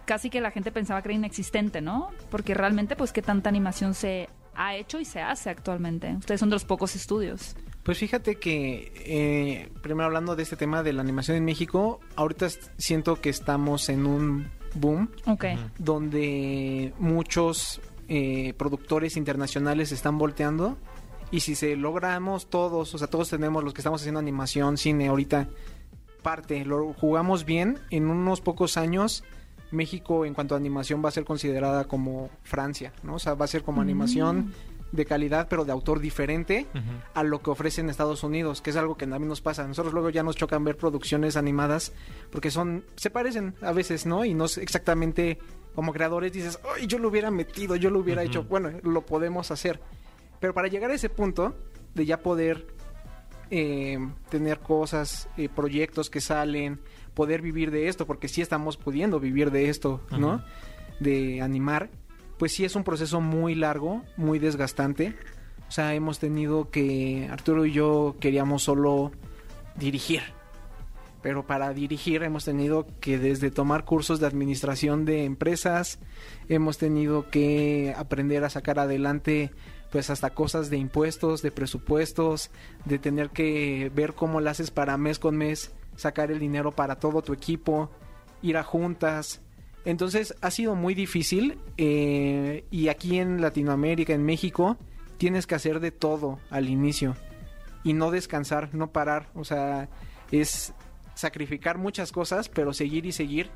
casi 0.07 0.31
que 0.31 0.41
la 0.41 0.51
gente 0.53 0.73
pensaba 0.73 1.03
que 1.03 1.09
era 1.09 1.15
inexistente, 1.17 1.83
¿no? 1.83 2.11
Porque 2.31 2.55
realmente, 2.55 2.97
pues, 2.97 3.13
qué 3.13 3.21
tanta 3.21 3.51
animación 3.51 3.93
se 3.93 4.31
ha 4.55 4.75
hecho 4.75 4.99
y 5.01 5.05
se 5.05 5.21
hace 5.21 5.51
actualmente. 5.51 6.15
Ustedes 6.19 6.41
son 6.41 6.49
de 6.49 6.55
los 6.57 6.65
pocos 6.65 6.97
estudios. 6.97 7.57
Pues 7.83 7.99
fíjate 7.99 8.37
que, 8.37 8.93
eh, 8.95 9.69
primero 9.83 10.07
hablando 10.07 10.37
de 10.37 10.45
este 10.45 10.57
tema 10.57 10.83
de 10.83 10.93
la 10.93 11.03
animación 11.03 11.37
en 11.37 11.45
México, 11.45 11.99
ahorita 12.15 12.49
siento 12.79 13.21
que 13.21 13.29
estamos 13.31 13.89
en 13.89 14.07
un 14.07 14.51
boom 14.75 15.11
Ok. 15.27 15.47
donde 15.79 16.95
muchos 16.99 17.81
eh, 18.09 18.55
productores 18.57 19.17
internacionales 19.17 19.91
están 19.91 20.17
volteando 20.17 20.77
y 21.31 21.41
si 21.41 21.55
se 21.55 21.77
logramos 21.77 22.49
todos, 22.49 22.95
o 22.95 22.99
sea, 22.99 23.09
todos 23.09 23.31
tenemos 23.31 23.65
los 23.65 23.75
que 23.75 23.81
estamos 23.81 24.01
haciendo 24.01 24.21
animación, 24.21 24.77
cine 24.77 25.09
ahorita, 25.09 25.49
parte, 26.23 26.65
lo 26.65 26.93
jugamos 26.93 27.45
bien, 27.45 27.79
en 27.91 28.09
unos 28.09 28.41
pocos 28.41 28.77
años 28.77 29.25
México 29.73 30.25
en 30.27 30.35
cuanto 30.35 30.55
a 30.55 30.59
animación 30.59 31.03
va 31.05 31.09
a 31.09 31.13
ser 31.13 31.25
considerada 31.25 31.85
como 31.85 32.31
Francia, 32.43 32.93
¿no? 33.03 33.15
O 33.15 33.19
sea, 33.19 33.35
va 33.35 33.47
a 33.47 33.49
ser 33.49 33.63
como 33.63 33.81
animación 33.81 34.53
de 34.93 35.07
calidad, 35.07 35.49
pero 35.49 35.65
de 35.65 35.73
autor 35.73 36.01
diferente 36.01 36.67
a 37.15 37.23
lo 37.23 37.43
que 37.43 37.51
ofrecen 37.51 37.89
Estados 37.89 38.23
Unidos, 38.23 38.61
que 38.61 38.71
es 38.71 38.77
algo 38.77 38.97
que 38.97 39.07
también 39.07 39.29
nos 39.29 39.41
pasa. 39.41 39.67
Nosotros 39.67 39.93
luego 39.93 40.11
ya 40.11 40.23
nos 40.23 40.37
chocan 40.37 40.63
ver 40.65 40.77
producciones 40.77 41.37
animadas 41.37 41.93
porque 42.31 42.51
son 42.51 42.85
se 42.97 43.11
parecen 43.11 43.55
a 43.63 43.73
veces, 43.73 44.07
¿no? 44.07 44.25
Y 44.25 44.35
no 44.35 44.45
es 44.45 44.59
exactamente 44.59 45.39
como 45.75 45.93
creadores 45.93 46.33
dices, 46.33 46.61
"Ay, 46.77 46.87
yo 46.87 46.99
lo 46.99 47.09
hubiera 47.09 47.31
metido, 47.31 47.77
yo 47.77 47.91
lo 47.91 48.01
hubiera 48.01 48.23
hecho." 48.23 48.45
Bueno, 48.45 48.71
lo 48.83 49.03
podemos 49.07 49.51
hacer. 49.51 49.81
Pero 50.39 50.53
para 50.53 50.69
llegar 50.69 50.91
a 50.91 50.95
ese 50.95 51.09
punto 51.09 51.57
de 51.95 52.05
ya 52.05 52.21
poder 52.21 52.67
eh, 53.55 53.99
tener 54.31 54.61
cosas, 54.61 55.29
eh, 55.37 55.51
proyectos 55.55 56.09
que 56.09 56.23
salen, 56.23 56.81
poder 57.13 57.43
vivir 57.43 57.71
de 57.71 57.89
esto, 57.89 58.07
porque 58.07 58.27
sí 58.27 58.41
estamos 58.41 58.79
pudiendo 58.79 59.21
vivir 59.21 59.51
de 59.51 59.69
esto, 59.69 60.01
¿no? 60.11 60.43
De 61.01 61.43
animar, 61.43 61.91
pues 62.43 62.55
sí 62.55 62.65
es 62.65 62.75
un 62.75 62.83
proceso 62.83 63.21
muy 63.21 63.55
largo, 63.55 64.03
muy 64.17 64.41
desgastante. 64.41 65.15
O 65.69 65.71
sea, 65.71 65.95
hemos 65.95 66.19
tenido 66.19 66.71
que, 66.71 67.29
Arturo 67.31 67.65
y 67.67 67.71
yo 67.71 68.17
queríamos 68.19 68.65
solo 68.65 69.13
dirigir. 69.77 70.23
Pero 71.23 71.47
para 71.47 71.73
dirigir 71.73 72.25
hemos 72.25 72.45
tenido 72.45 72.89
que 72.99 73.17
desde 73.17 73.53
tomar 73.53 73.85
cursos 73.85 74.19
de 74.19 74.27
administración 74.27 75.05
de 75.05 75.25
empresas, 75.25 76.01
hemos 76.49 76.79
tenido 76.79 77.31
que 77.31 77.95
aprender 77.97 78.43
a 78.43 78.51
sacar 78.51 78.81
adelante 78.81 79.53
pues 79.93 80.11
hasta 80.11 80.31
cosas 80.31 80.69
de 80.69 80.79
impuestos, 80.79 81.43
de 81.43 81.53
presupuestos, 81.53 82.51
de 82.85 82.99
tener 82.99 83.31
que 83.31 83.89
ver 83.95 84.15
cómo 84.15 84.41
lo 84.41 84.51
haces 84.51 84.73
para 84.73 84.97
mes 84.97 85.21
con 85.21 85.37
mes, 85.37 85.71
sacar 85.95 86.33
el 86.33 86.41
dinero 86.41 86.73
para 86.73 86.97
todo 86.97 87.23
tu 87.23 87.35
equipo, 87.35 87.89
ir 88.43 88.57
a 88.57 88.65
juntas. 88.65 89.43
Entonces 89.85 90.35
ha 90.41 90.51
sido 90.51 90.75
muy 90.75 90.95
difícil 90.95 91.59
eh, 91.77 92.65
y 92.71 92.89
aquí 92.89 93.19
en 93.19 93.41
Latinoamérica, 93.41 94.13
en 94.13 94.25
México, 94.25 94.77
tienes 95.19 95.47
que 95.47 95.55
hacer 95.55 95.81
de 95.81 95.91
todo 95.91 96.39
al 96.51 96.69
inicio 96.69 97.17
y 97.85 97.93
no 97.93 98.11
descansar, 98.11 98.75
no 98.75 98.93
parar. 98.93 99.29
O 99.35 99.45
sea, 99.45 99.89
es 100.31 100.73
sacrificar 101.15 101.79
muchas 101.79 102.13
cosas, 102.13 102.49
pero 102.49 102.73
seguir 102.73 103.07
y 103.07 103.13
seguir. 103.13 103.51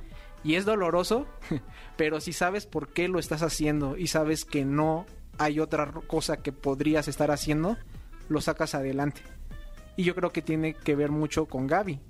Y 0.45 0.55
es 0.55 0.65
doloroso, 0.65 1.27
pero 1.97 2.21
si 2.21 2.33
sabes 2.33 2.67
por 2.67 2.93
qué 2.93 3.09
lo 3.09 3.19
estás 3.19 3.43
haciendo 3.43 3.97
y 3.97 4.09
sabes 4.09 4.45
que 4.45 4.65
no 4.65 5.07
hay 5.39 5.61
otra 5.61 5.93
cosa 6.07 6.39
que 6.39 6.53
podrías 6.53 7.09
estar 7.09 7.31
haciendo, 7.31 7.77
lo 8.29 8.41
sacas 8.41 8.75
adelante. 8.75 9.23
Y 9.97 10.05
yo 10.05 10.15
creo 10.15 10.31
que 10.31 10.43
tiene 10.43 10.75
que 10.75 10.95
ver 10.95 11.11
mucho 11.11 11.47
con 11.47 11.67
Gaby. 11.67 12.01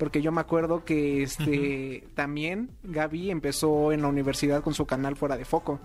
Porque 0.00 0.22
yo 0.22 0.32
me 0.32 0.40
acuerdo 0.40 0.82
que 0.82 1.22
este 1.22 2.08
también 2.14 2.70
Gaby 2.84 3.30
empezó 3.30 3.92
en 3.92 4.00
la 4.00 4.08
universidad 4.08 4.62
con 4.62 4.72
su 4.72 4.86
canal 4.86 5.14
fuera 5.14 5.36
de 5.36 5.44
foco. 5.44 5.78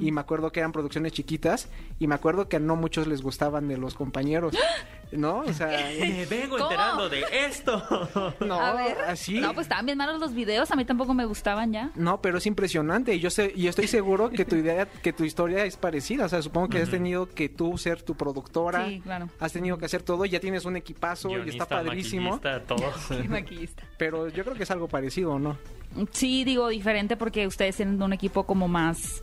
Y 0.00 0.12
me 0.12 0.20
acuerdo 0.20 0.52
que 0.52 0.60
eran 0.60 0.72
producciones 0.72 1.12
chiquitas 1.12 1.68
y 1.98 2.06
me 2.06 2.14
acuerdo 2.14 2.48
que 2.48 2.56
a 2.56 2.60
no 2.60 2.76
muchos 2.76 3.06
les 3.06 3.22
gustaban 3.22 3.68
de 3.68 3.78
los 3.78 3.94
compañeros. 3.94 4.54
¿No? 5.12 5.40
O 5.40 5.52
sea, 5.52 5.66
Me 6.00 6.24
vengo 6.24 6.56
¿Cómo? 6.56 6.70
enterando 6.70 7.08
de 7.10 7.22
esto. 7.46 8.34
no, 8.40 8.54
a 8.54 8.72
ver. 8.72 8.96
así. 9.06 9.40
No, 9.40 9.52
pues 9.52 9.66
estaban 9.66 9.84
bien 9.84 9.98
malos 9.98 10.18
los 10.18 10.32
videos. 10.34 10.70
A 10.70 10.76
mí 10.76 10.84
tampoco 10.86 11.12
me 11.12 11.26
gustaban 11.26 11.70
ya. 11.72 11.90
No, 11.94 12.22
pero 12.22 12.38
es 12.38 12.46
impresionante. 12.46 13.14
Y 13.14 13.20
yo 13.20 13.28
sé, 13.28 13.52
y 13.54 13.66
estoy 13.66 13.88
seguro 13.88 14.30
que 14.30 14.44
tu 14.46 14.56
idea, 14.56 14.86
que 14.86 15.12
tu 15.12 15.24
historia 15.24 15.64
es 15.66 15.76
parecida. 15.76 16.24
O 16.24 16.28
sea, 16.30 16.40
supongo 16.40 16.68
que 16.70 16.78
has 16.78 16.88
tenido 16.90 17.28
que 17.28 17.50
tú 17.50 17.76
ser 17.76 18.02
tu 18.02 18.14
productora. 18.14 18.88
Sí, 18.88 19.00
claro. 19.00 19.28
Has 19.38 19.52
tenido 19.52 19.76
que 19.76 19.84
hacer 19.84 20.02
todo. 20.02 20.24
Ya 20.24 20.40
tienes 20.40 20.64
un 20.64 20.76
equipazo 20.76 21.28
y 21.44 21.48
está 21.50 21.66
padrísimo. 21.66 22.38
maquillista, 22.40 22.60
todo. 22.62 23.20
Y 23.24 23.28
maquillista. 23.28 23.82
Pero 23.98 24.28
yo 24.28 24.44
creo 24.44 24.56
que 24.56 24.62
es 24.62 24.70
algo 24.70 24.88
parecido, 24.88 25.38
¿no? 25.38 25.58
Sí, 26.12 26.44
digo 26.44 26.68
diferente 26.68 27.18
porque 27.18 27.46
ustedes 27.46 27.76
tienen 27.76 28.02
un 28.02 28.12
equipo 28.14 28.44
como 28.44 28.66
más. 28.66 29.22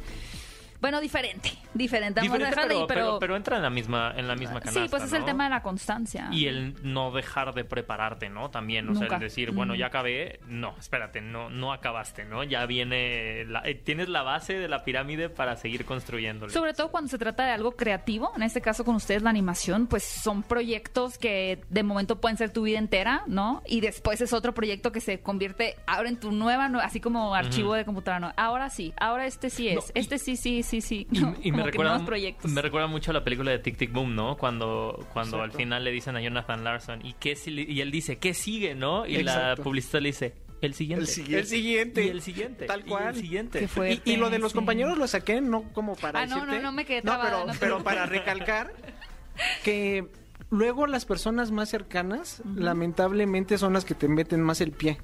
Bueno, 0.81 1.01
diferente. 1.01 1.51
Diferente. 1.73 2.21
Vamos 2.21 2.37
Diferente, 2.37 2.55
pero, 2.67 2.79
ahí, 2.79 2.85
pero, 2.87 3.01
pero. 3.05 3.19
pero 3.19 3.35
entra 3.35 3.57
en 3.57 3.63
la 3.63 3.69
misma, 3.69 4.13
en 4.15 4.27
la 4.27 4.35
misma 4.35 4.59
canasta. 4.61 4.81
sí, 4.83 4.87
pues 4.89 5.03
es 5.03 5.13
el 5.13 5.25
tema 5.25 5.43
de 5.43 5.49
la 5.51 5.61
constancia. 5.61 6.29
Y 6.31 6.45
el 6.47 6.75
no 6.83 7.11
dejar 7.11 7.53
de 7.53 7.65
prepararte, 7.65 8.29
¿no? 8.29 8.49
También, 8.49 8.87
o 8.89 8.93
sea, 8.93 9.01
Nunca. 9.03 9.15
el 9.15 9.21
decir, 9.21 9.51
bueno, 9.51 9.75
ya 9.75 9.87
acabé, 9.87 10.39
no, 10.47 10.75
espérate, 10.79 11.21
no, 11.21 11.49
no 11.49 11.73
acabaste, 11.73 12.23
¿no? 12.25 12.43
Ya 12.43 12.65
viene, 12.65 13.45
la- 13.45 13.61
eh, 13.65 13.75
tienes 13.75 14.09
la 14.09 14.23
base 14.23 14.53
de 14.57 14.67
la 14.67 14.83
pirámide 14.83 15.29
para 15.29 15.55
seguir 15.57 15.85
construyéndole. 15.85 16.53
Sobre 16.53 16.73
todo 16.73 16.89
cuando 16.91 17.09
se 17.09 17.17
trata 17.17 17.45
de 17.45 17.51
algo 17.51 17.73
creativo, 17.73 18.31
en 18.35 18.43
este 18.43 18.61
caso 18.61 18.85
con 18.85 18.95
ustedes 18.95 19.21
la 19.21 19.29
animación, 19.29 19.87
pues 19.87 20.03
son 20.03 20.43
proyectos 20.43 21.17
que 21.17 21.61
de 21.69 21.83
momento 21.83 22.19
pueden 22.21 22.37
ser 22.37 22.51
tu 22.51 22.63
vida 22.63 22.79
entera, 22.79 23.23
¿no? 23.27 23.61
Y 23.65 23.81
después 23.81 24.21
es 24.21 24.33
otro 24.33 24.53
proyecto 24.53 24.91
que 24.91 25.01
se 25.01 25.19
convierte 25.19 25.75
ahora 25.87 26.09
en 26.09 26.17
tu 26.19 26.31
nueva, 26.31 26.67
nue- 26.69 26.81
así 26.83 26.99
como 26.99 27.35
archivo 27.35 27.73
de 27.73 27.85
computadora, 27.85 28.19
¿no? 28.19 28.33
Ahora 28.37 28.69
sí, 28.69 28.93
ahora 28.99 29.25
este 29.25 29.49
sí 29.49 29.67
es, 29.69 29.75
No, 29.75 29.81
y- 29.93 29.99
este 29.99 30.17
sí, 30.19 30.35
sí, 30.35 30.63
sí, 30.69 30.81
sí. 30.81 31.07
Y, 31.11 31.19
¿no? 31.19 31.35
y 31.43 31.51
me 31.51 31.63
recuerda, 31.63 31.91
nuevos 31.93 32.07
proyectos. 32.07 32.51
me 32.51 32.61
recuerda 32.61 32.87
mucho 32.87 33.11
a 33.11 33.13
la 33.15 33.23
película 33.23 33.51
de 33.51 33.59
Tic 33.59 33.77
Tic 33.77 33.91
Boom, 33.91 34.15
¿no? 34.15 34.37
Cuando, 34.37 35.05
cuando 35.13 35.41
al 35.41 35.51
final 35.51 35.83
le 35.83 35.91
dicen 35.91 36.15
a 36.15 36.21
Jonathan 36.21 36.63
Larson, 36.63 37.05
¿y 37.05 37.13
qué 37.13 37.35
si- 37.35 37.51
y 37.67 37.81
él 37.81 37.91
dice, 37.91 38.17
¿qué 38.17 38.33
sigue, 38.33 38.75
no? 38.75 39.05
Y 39.05 39.23
la 39.23 39.55
publicista 39.55 39.99
le 39.99 40.09
dice, 40.09 40.33
el 40.61 40.73
siguiente. 40.73 41.03
El 41.03 41.07
siguiente. 41.07 41.39
El 41.39 41.47
siguiente. 41.47 42.03
Y 42.05 42.07
el 42.09 42.21
siguiente. 42.21 42.65
Tal 42.65 42.81
y 42.81 42.83
cual. 42.83 43.07
el 43.07 43.15
siguiente. 43.15 43.59
Qué 43.59 43.67
fue- 43.67 44.01
Y, 44.03 44.11
y 44.13 44.15
lo 44.17 44.29
de 44.29 44.39
los 44.39 44.51
sí. 44.51 44.55
compañeros 44.57 44.97
lo 44.97 45.07
saqué 45.07 45.39
no 45.41 45.63
como 45.73 45.95
para 45.95 46.21
Ah, 46.21 46.25
no, 46.25 46.35
decirte- 46.35 46.55
no, 46.57 46.61
no 46.63 46.71
me 46.73 46.85
quedé 46.85 46.97
No, 46.97 47.13
trabada, 47.13 47.29
pero, 47.31 47.45
no 47.47 47.53
te 47.53 47.59
pero 47.59 47.83
para 47.83 48.05
recalcar 48.05 48.73
que 49.63 50.05
luego 50.49 50.87
las 50.87 51.05
personas 51.05 51.51
más 51.51 51.69
cercanas 51.69 52.41
lamentablemente 52.55 53.57
son 53.57 53.73
las 53.73 53.85
que 53.85 53.93
te 53.95 54.07
meten 54.07 54.41
más 54.41 54.61
el 54.61 54.71
pie. 54.71 54.97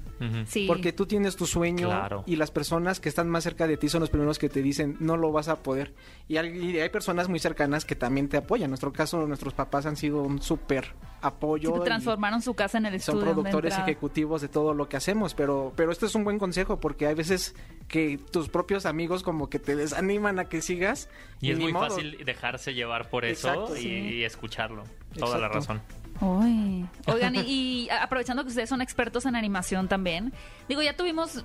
Sí. 0.46 0.64
Porque 0.66 0.92
tú 0.92 1.06
tienes 1.06 1.36
tu 1.36 1.46
sueño 1.46 1.88
Claro. 1.88 2.24
y 2.26 2.36
las 2.36 2.50
personas 2.50 3.00
que 3.00 3.08
están 3.08 3.28
más 3.28 3.44
cerca 3.44 3.66
de 3.66 3.76
ti 3.76 3.88
son 3.88 4.00
los 4.00 4.10
primeros 4.10 4.38
que 4.38 4.48
te 4.48 4.62
dicen 4.62 4.96
no 4.98 5.16
lo 5.16 5.30
vas 5.32 5.48
a 5.48 5.56
poder. 5.62 5.94
Y 6.28 6.38
hay, 6.38 6.56
y 6.58 6.78
hay 6.80 6.88
personas 6.88 7.28
muy 7.28 7.38
cercanas 7.38 7.84
que 7.84 7.94
también 7.96 8.28
te 8.28 8.36
apoyan. 8.38 8.64
En 8.66 8.70
nuestro 8.70 8.92
caso, 8.92 9.26
nuestros 9.26 9.52
papás 9.54 9.86
han 9.86 9.96
sido 9.96 10.22
un 10.22 10.40
súper 10.40 10.94
apoyo. 11.20 11.74
Sí, 11.74 11.80
transformaron 11.84 12.40
su 12.42 12.54
casa 12.54 12.78
en 12.78 12.86
el 12.86 13.00
son 13.00 13.16
estudio. 13.16 13.26
de 13.34 13.34
productores 13.42 13.78
ejecutivos 13.78 14.40
de 14.42 14.48
todo 14.48 14.74
lo 14.74 14.88
que 14.88 14.96
hacemos. 14.96 15.34
Pero, 15.34 15.72
pero 15.76 15.92
este 15.92 16.06
es 16.06 16.14
un 16.14 16.24
buen 16.24 16.38
consejo 16.38 16.80
porque 16.80 17.06
hay 17.06 17.14
veces 17.14 17.54
que 17.88 18.18
tus 18.30 18.48
propios 18.48 18.86
amigos 18.86 19.22
como 19.22 19.48
que 19.50 19.58
te 19.58 19.76
desaniman 19.76 20.38
a 20.38 20.46
que 20.46 20.62
sigas. 20.62 21.08
Y 21.40 21.50
es 21.52 21.58
muy 21.58 21.72
modo. 21.72 21.88
fácil 21.90 22.18
dejarse 22.24 22.74
llevar 22.74 23.10
por 23.10 23.24
eso 23.24 23.48
Exacto, 23.48 23.76
y, 23.76 23.80
sí. 23.82 23.88
y 23.88 24.24
escucharlo. 24.24 24.84
Toda 25.18 25.38
la 25.38 25.48
razón. 25.48 25.80
Uy. 26.20 26.86
Oigan, 27.06 27.34
y, 27.36 27.40
y 27.40 27.88
aprovechando 27.90 28.42
que 28.42 28.48
ustedes 28.48 28.68
son 28.68 28.80
expertos 28.80 29.26
en 29.26 29.36
animación 29.36 29.88
también, 29.88 30.32
digo, 30.68 30.82
ya 30.82 30.94
tuvimos 30.96 31.38
eh, 31.38 31.42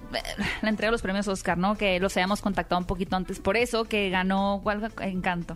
la 0.61 0.69
entrega 0.69 0.87
de 0.87 0.91
los 0.93 1.01
premios 1.01 1.27
Oscar, 1.27 1.57
¿no? 1.57 1.75
Que 1.75 1.99
los 1.99 2.15
hayamos 2.17 2.41
contactado 2.41 2.79
un 2.79 2.85
poquito 2.87 3.15
antes 3.15 3.39
por 3.39 3.57
eso, 3.57 3.85
que 3.85 4.09
ganó 4.09 4.59
¿cuál? 4.63 4.91
Encanto. 5.01 5.55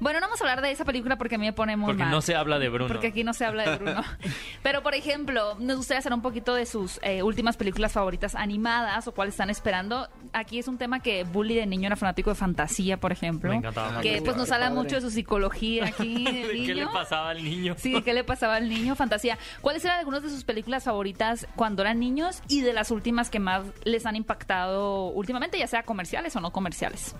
Bueno, 0.00 0.20
no 0.20 0.26
vamos 0.26 0.40
a 0.40 0.44
hablar 0.44 0.62
de 0.62 0.70
esa 0.70 0.84
película 0.84 1.16
porque 1.16 1.34
a 1.34 1.38
mí 1.38 1.46
me 1.46 1.52
pone 1.52 1.76
muy 1.76 1.86
Porque 1.88 2.02
mal. 2.02 2.10
no 2.12 2.20
se 2.20 2.34
habla 2.34 2.58
de 2.58 2.68
Bruno. 2.68 2.88
Porque 2.88 3.08
aquí 3.08 3.24
no 3.24 3.32
se 3.34 3.44
habla 3.44 3.68
de 3.70 3.76
Bruno. 3.76 4.02
Pero, 4.62 4.82
por 4.82 4.94
ejemplo, 4.94 5.56
nos 5.58 5.76
gustaría 5.78 5.98
hacer 5.98 6.12
un 6.12 6.22
poquito 6.22 6.54
de 6.54 6.66
sus 6.66 7.00
eh, 7.02 7.22
últimas 7.22 7.56
películas 7.56 7.92
favoritas 7.92 8.34
animadas 8.34 9.06
o 9.08 9.12
cuáles 9.12 9.34
están 9.34 9.50
esperando. 9.50 10.08
Aquí 10.32 10.58
es 10.58 10.68
un 10.68 10.78
tema 10.78 11.00
que 11.00 11.24
Bully 11.24 11.54
de 11.54 11.66
niño 11.66 11.86
era 11.86 11.96
fanático 11.96 12.30
de 12.30 12.36
fantasía, 12.36 12.98
por 12.98 13.12
ejemplo. 13.12 13.50
Me 13.50 13.56
encantaba 13.56 14.00
Que 14.00 14.22
pues 14.22 14.36
nos 14.36 14.50
habla 14.52 14.70
mucho 14.70 14.96
de 14.96 15.00
su 15.00 15.10
psicología 15.10 15.86
aquí. 15.86 16.24
de 16.24 16.32
¿De 16.32 16.48
qué 16.48 16.74
le 16.74 16.74
niño. 16.74 16.92
pasaba 16.92 17.30
al 17.30 17.42
niño? 17.42 17.74
Sí, 17.78 18.00
¿qué 18.02 18.12
le 18.14 18.24
pasaba 18.24 18.43
al 18.52 18.68
niño? 18.68 18.94
Fantasía. 18.96 19.38
¿Cuáles 19.60 19.84
eran 19.84 19.98
algunas 19.98 20.22
de 20.22 20.30
sus 20.30 20.44
películas 20.44 20.84
favoritas 20.84 21.46
cuando 21.56 21.82
eran 21.82 21.98
niños 22.00 22.42
y 22.48 22.60
de 22.60 22.72
las 22.72 22.90
últimas 22.90 23.30
que 23.30 23.38
más 23.40 23.64
les 23.84 24.06
han 24.06 24.16
impactado 24.16 25.06
últimamente, 25.08 25.58
ya 25.58 25.66
sea 25.66 25.82
comerciales 25.82 26.34
o 26.36 26.40
no 26.40 26.52
comerciales? 26.52 27.14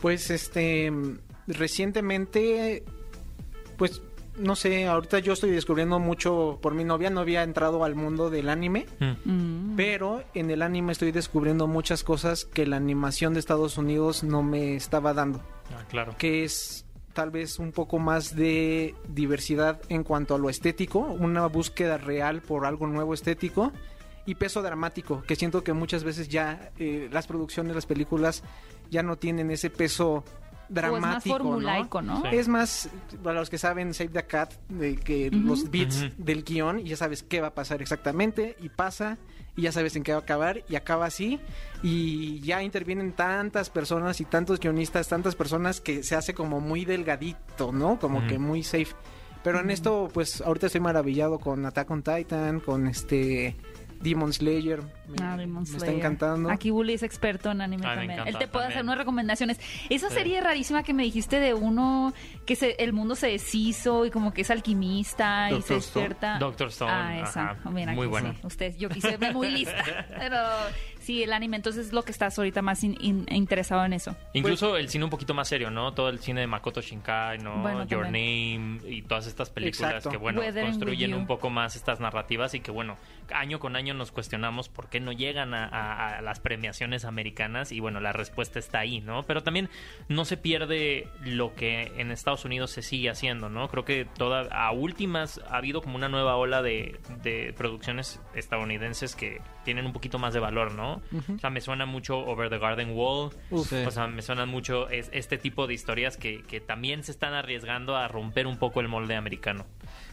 Pues 0.00 0.30
este 0.30 0.92
recientemente 1.46 2.84
pues 3.76 4.02
no 4.36 4.54
sé, 4.54 4.86
ahorita 4.86 5.18
yo 5.18 5.32
estoy 5.32 5.50
descubriendo 5.50 5.98
mucho 5.98 6.60
por 6.62 6.72
mi 6.72 6.84
novia, 6.84 7.10
no 7.10 7.18
había 7.20 7.42
entrado 7.42 7.82
al 7.82 7.96
mundo 7.96 8.30
del 8.30 8.48
anime, 8.48 8.86
Mm. 9.00 9.14
Mm. 9.72 9.76
pero 9.76 10.22
en 10.34 10.52
el 10.52 10.62
anime 10.62 10.92
estoy 10.92 11.10
descubriendo 11.10 11.66
muchas 11.66 12.04
cosas 12.04 12.44
que 12.44 12.64
la 12.64 12.76
animación 12.76 13.34
de 13.34 13.40
Estados 13.40 13.78
Unidos 13.78 14.22
no 14.22 14.44
me 14.44 14.76
estaba 14.76 15.12
dando, 15.12 15.40
Ah, 15.76 15.82
claro. 15.88 16.14
que 16.18 16.44
es 16.44 16.84
tal 17.12 17.30
vez 17.30 17.58
un 17.58 17.72
poco 17.72 17.98
más 17.98 18.36
de 18.36 18.94
diversidad 19.08 19.80
en 19.88 20.04
cuanto 20.04 20.34
a 20.34 20.38
lo 20.38 20.48
estético, 20.48 21.00
una 21.00 21.46
búsqueda 21.46 21.98
real 21.98 22.42
por 22.42 22.66
algo 22.66 22.86
nuevo 22.86 23.14
estético 23.14 23.72
y 24.26 24.34
peso 24.34 24.62
dramático, 24.62 25.22
que 25.26 25.36
siento 25.36 25.64
que 25.64 25.72
muchas 25.72 26.04
veces 26.04 26.28
ya 26.28 26.70
eh, 26.78 27.08
las 27.10 27.26
producciones, 27.26 27.74
las 27.74 27.86
películas 27.86 28.42
ya 28.90 29.02
no 29.02 29.16
tienen 29.16 29.50
ese 29.50 29.70
peso 29.70 30.22
dramático, 30.68 30.94
o 30.94 30.96
es 30.96 31.02
más 31.02 31.24
formulaico, 31.24 32.02
¿no? 32.02 32.22
Sí. 32.22 32.28
Es 32.32 32.48
más, 32.48 32.90
para 33.22 33.40
los 33.40 33.50
que 33.50 33.58
saben, 33.58 33.94
Save 33.94 34.10
the 34.10 34.26
Cat, 34.26 34.54
de 34.68 34.96
que 34.96 35.30
los 35.30 35.70
beats 35.70 36.06
del 36.16 36.44
guion, 36.44 36.80
y 36.80 36.84
ya 36.84 36.96
sabes 36.96 37.22
qué 37.22 37.40
va 37.40 37.48
a 37.48 37.54
pasar 37.54 37.80
exactamente, 37.82 38.56
y 38.60 38.68
pasa, 38.68 39.18
y 39.56 39.62
ya 39.62 39.72
sabes 39.72 39.96
en 39.96 40.02
qué 40.02 40.12
va 40.12 40.18
a 40.18 40.22
acabar, 40.22 40.62
y 40.68 40.76
acaba 40.76 41.06
así, 41.06 41.40
y 41.82 42.40
ya 42.40 42.62
intervienen 42.62 43.12
tantas 43.12 43.70
personas 43.70 44.20
y 44.20 44.24
tantos 44.24 44.60
guionistas, 44.60 45.08
tantas 45.08 45.34
personas 45.34 45.80
que 45.80 46.02
se 46.02 46.14
hace 46.14 46.34
como 46.34 46.60
muy 46.60 46.84
delgadito, 46.84 47.72
¿no? 47.72 47.98
Como 47.98 48.26
que 48.26 48.38
muy 48.38 48.62
safe. 48.62 48.94
Pero 49.42 49.60
en 49.60 49.70
esto, 49.70 50.10
pues 50.12 50.40
ahorita 50.40 50.66
estoy 50.66 50.80
maravillado 50.80 51.38
con 51.38 51.64
Attack 51.64 51.90
on 51.90 52.02
Titan, 52.02 52.60
con 52.60 52.86
este 52.88 53.56
Demon 54.00 54.32
Slayer. 54.32 54.82
Me, 55.08 55.16
Ah, 55.22 55.36
Demon 55.36 55.62
me 55.62 55.68
está 55.68 55.78
Slayer. 55.80 55.96
encantando. 55.96 56.50
Aquí 56.50 56.70
Bully 56.70 56.94
es 56.94 57.02
experto 57.02 57.50
en 57.50 57.60
anime 57.60 57.84
Ah, 57.86 57.90
también. 57.94 58.10
encanta 58.12 58.30
Él 58.30 58.38
te 58.38 58.46
puede 58.48 58.66
hacer 58.66 58.82
unas 58.82 58.98
recomendaciones. 58.98 59.58
Esa 59.90 60.08
Sí. 60.08 60.14
serie 60.14 60.40
rarísima 60.40 60.82
que 60.82 60.94
me 60.94 61.02
dijiste 61.02 61.40
de 61.40 61.54
uno 61.54 62.12
que 62.46 62.56
se, 62.56 62.72
el 62.78 62.92
mundo 62.92 63.14
se 63.14 63.28
deshizo 63.28 64.06
y 64.06 64.10
como 64.10 64.32
que 64.32 64.42
es 64.42 64.50
alquimista 64.50 65.50
y 65.50 65.62
se 65.62 65.74
despierta. 65.74 66.38
Doctor 66.38 66.68
Stone, 66.68 66.90
Ah, 66.92 67.20
esa. 67.20 67.50
ajá. 67.50 67.70
Mira, 67.70 67.92
Muy 67.92 68.06
buena. 68.06 68.32
sí. 68.34 68.40
Usted, 68.44 68.76
yo 68.76 68.88
quise 68.88 69.08
verme 69.18 69.32
muy 69.32 69.50
lista. 69.50 69.84
Pero 70.18 70.36
sí, 71.00 71.22
el 71.22 71.32
anime. 71.32 71.56
Entonces 71.56 71.86
es 71.86 71.92
lo 71.92 72.02
que 72.04 72.12
estás 72.12 72.38
ahorita 72.38 72.62
más 72.62 72.84
in- 72.84 72.96
in- 73.00 73.26
interesado 73.30 73.84
en 73.84 73.92
eso. 73.94 74.14
Incluso 74.34 74.76
el 74.76 74.88
cine 74.88 75.04
un 75.04 75.10
poquito 75.10 75.34
más 75.34 75.48
serio, 75.48 75.70
¿no? 75.70 75.92
Todo 75.94 76.08
el 76.08 76.18
cine 76.20 76.40
de 76.42 76.46
Makoto 76.46 76.80
Shinkai, 76.80 77.38
¿no? 77.38 77.62
Bueno, 77.62 77.84
Your 77.86 78.04
también. 78.04 78.78
Name 78.82 78.90
y 78.94 79.02
todas 79.02 79.26
estas 79.26 79.50
películas 79.50 79.90
Exacto. 79.92 80.10
que, 80.10 80.16
bueno, 80.16 80.40
Weathering 80.40 80.70
construyen 80.70 81.10
You. 81.10 81.16
un 81.16 81.26
poco 81.26 81.50
más 81.50 81.74
estas 81.76 82.00
narrativas 82.00 82.54
y 82.54 82.60
que, 82.60 82.70
bueno, 82.70 82.96
año 83.34 83.58
con 83.60 83.76
año 83.76 83.94
nos 83.94 84.12
cuestionamos 84.12 84.68
por 84.68 84.88
qué 84.88 85.00
no 85.00 85.12
llegan 85.12 85.54
a, 85.54 85.64
a- 85.66 86.18
a 86.18 86.22
las 86.22 86.40
premiaciones 86.40 87.04
americanas 87.04 87.72
y, 87.72 87.80
bueno, 87.80 88.00
la 88.00 88.12
respuesta 88.12 88.58
está 88.58 88.78
ahí, 88.80 89.00
¿no? 89.00 89.24
Pero 89.24 89.42
también 89.42 89.68
no 90.08 90.24
se 90.24 90.36
pierde 90.36 91.08
lo 91.24 91.54
que 91.54 91.92
en 91.96 92.10
Estados 92.10 92.44
Unidos 92.44 92.70
se 92.70 92.82
sigue 92.82 93.10
haciendo, 93.10 93.48
¿no? 93.48 93.68
Creo 93.68 93.84
que 93.84 94.04
toda, 94.04 94.42
a 94.50 94.70
últimas 94.72 95.40
ha 95.50 95.56
habido 95.58 95.82
como 95.82 95.96
una 95.96 96.08
nueva 96.08 96.36
ola 96.36 96.62
de, 96.62 96.98
de 97.22 97.52
producciones 97.56 98.20
estadounidenses 98.34 99.14
que 99.14 99.40
tienen 99.64 99.84
un 99.86 99.92
poquito 99.92 100.18
más 100.18 100.32
de 100.32 100.40
valor, 100.40 100.72
¿no? 100.72 101.02
O 101.34 101.38
sea, 101.38 101.50
me 101.50 101.60
suena 101.60 101.84
mucho 101.86 102.18
Over 102.18 102.48
the 102.48 102.58
Garden 102.58 102.90
Wall. 102.92 103.30
Uf. 103.50 103.68
Sí. 103.68 103.76
O 103.86 103.90
sea, 103.90 104.06
me 104.06 104.22
suenan 104.22 104.48
mucho 104.48 104.88
es, 104.88 105.10
este 105.12 105.36
tipo 105.36 105.66
de 105.66 105.74
historias 105.74 106.16
que, 106.16 106.42
que 106.42 106.60
también 106.60 107.04
se 107.04 107.10
están 107.12 107.34
arriesgando 107.34 107.96
a 107.96 108.08
romper 108.08 108.46
un 108.46 108.58
poco 108.58 108.80
el 108.80 108.88
molde 108.88 109.14
americano. 109.16 109.66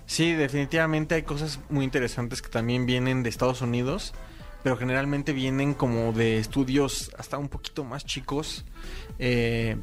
Sí, 0.05 0.33
definitivamente 0.33 1.15
hay 1.15 1.23
cosas 1.23 1.59
muy 1.69 1.83
interesantes 1.83 2.41
que 2.41 2.49
también 2.49 2.85
vienen 2.85 3.23
de 3.23 3.29
Estados 3.29 3.61
Unidos, 3.61 4.13
pero 4.63 4.77
generalmente 4.77 5.33
vienen 5.33 5.73
como 5.73 6.13
de 6.13 6.37
estudios 6.37 7.11
hasta 7.17 7.37
un 7.37 7.49
poquito 7.49 7.83
más 7.83 8.05
chicos. 8.05 8.65
Eh, 9.19 9.77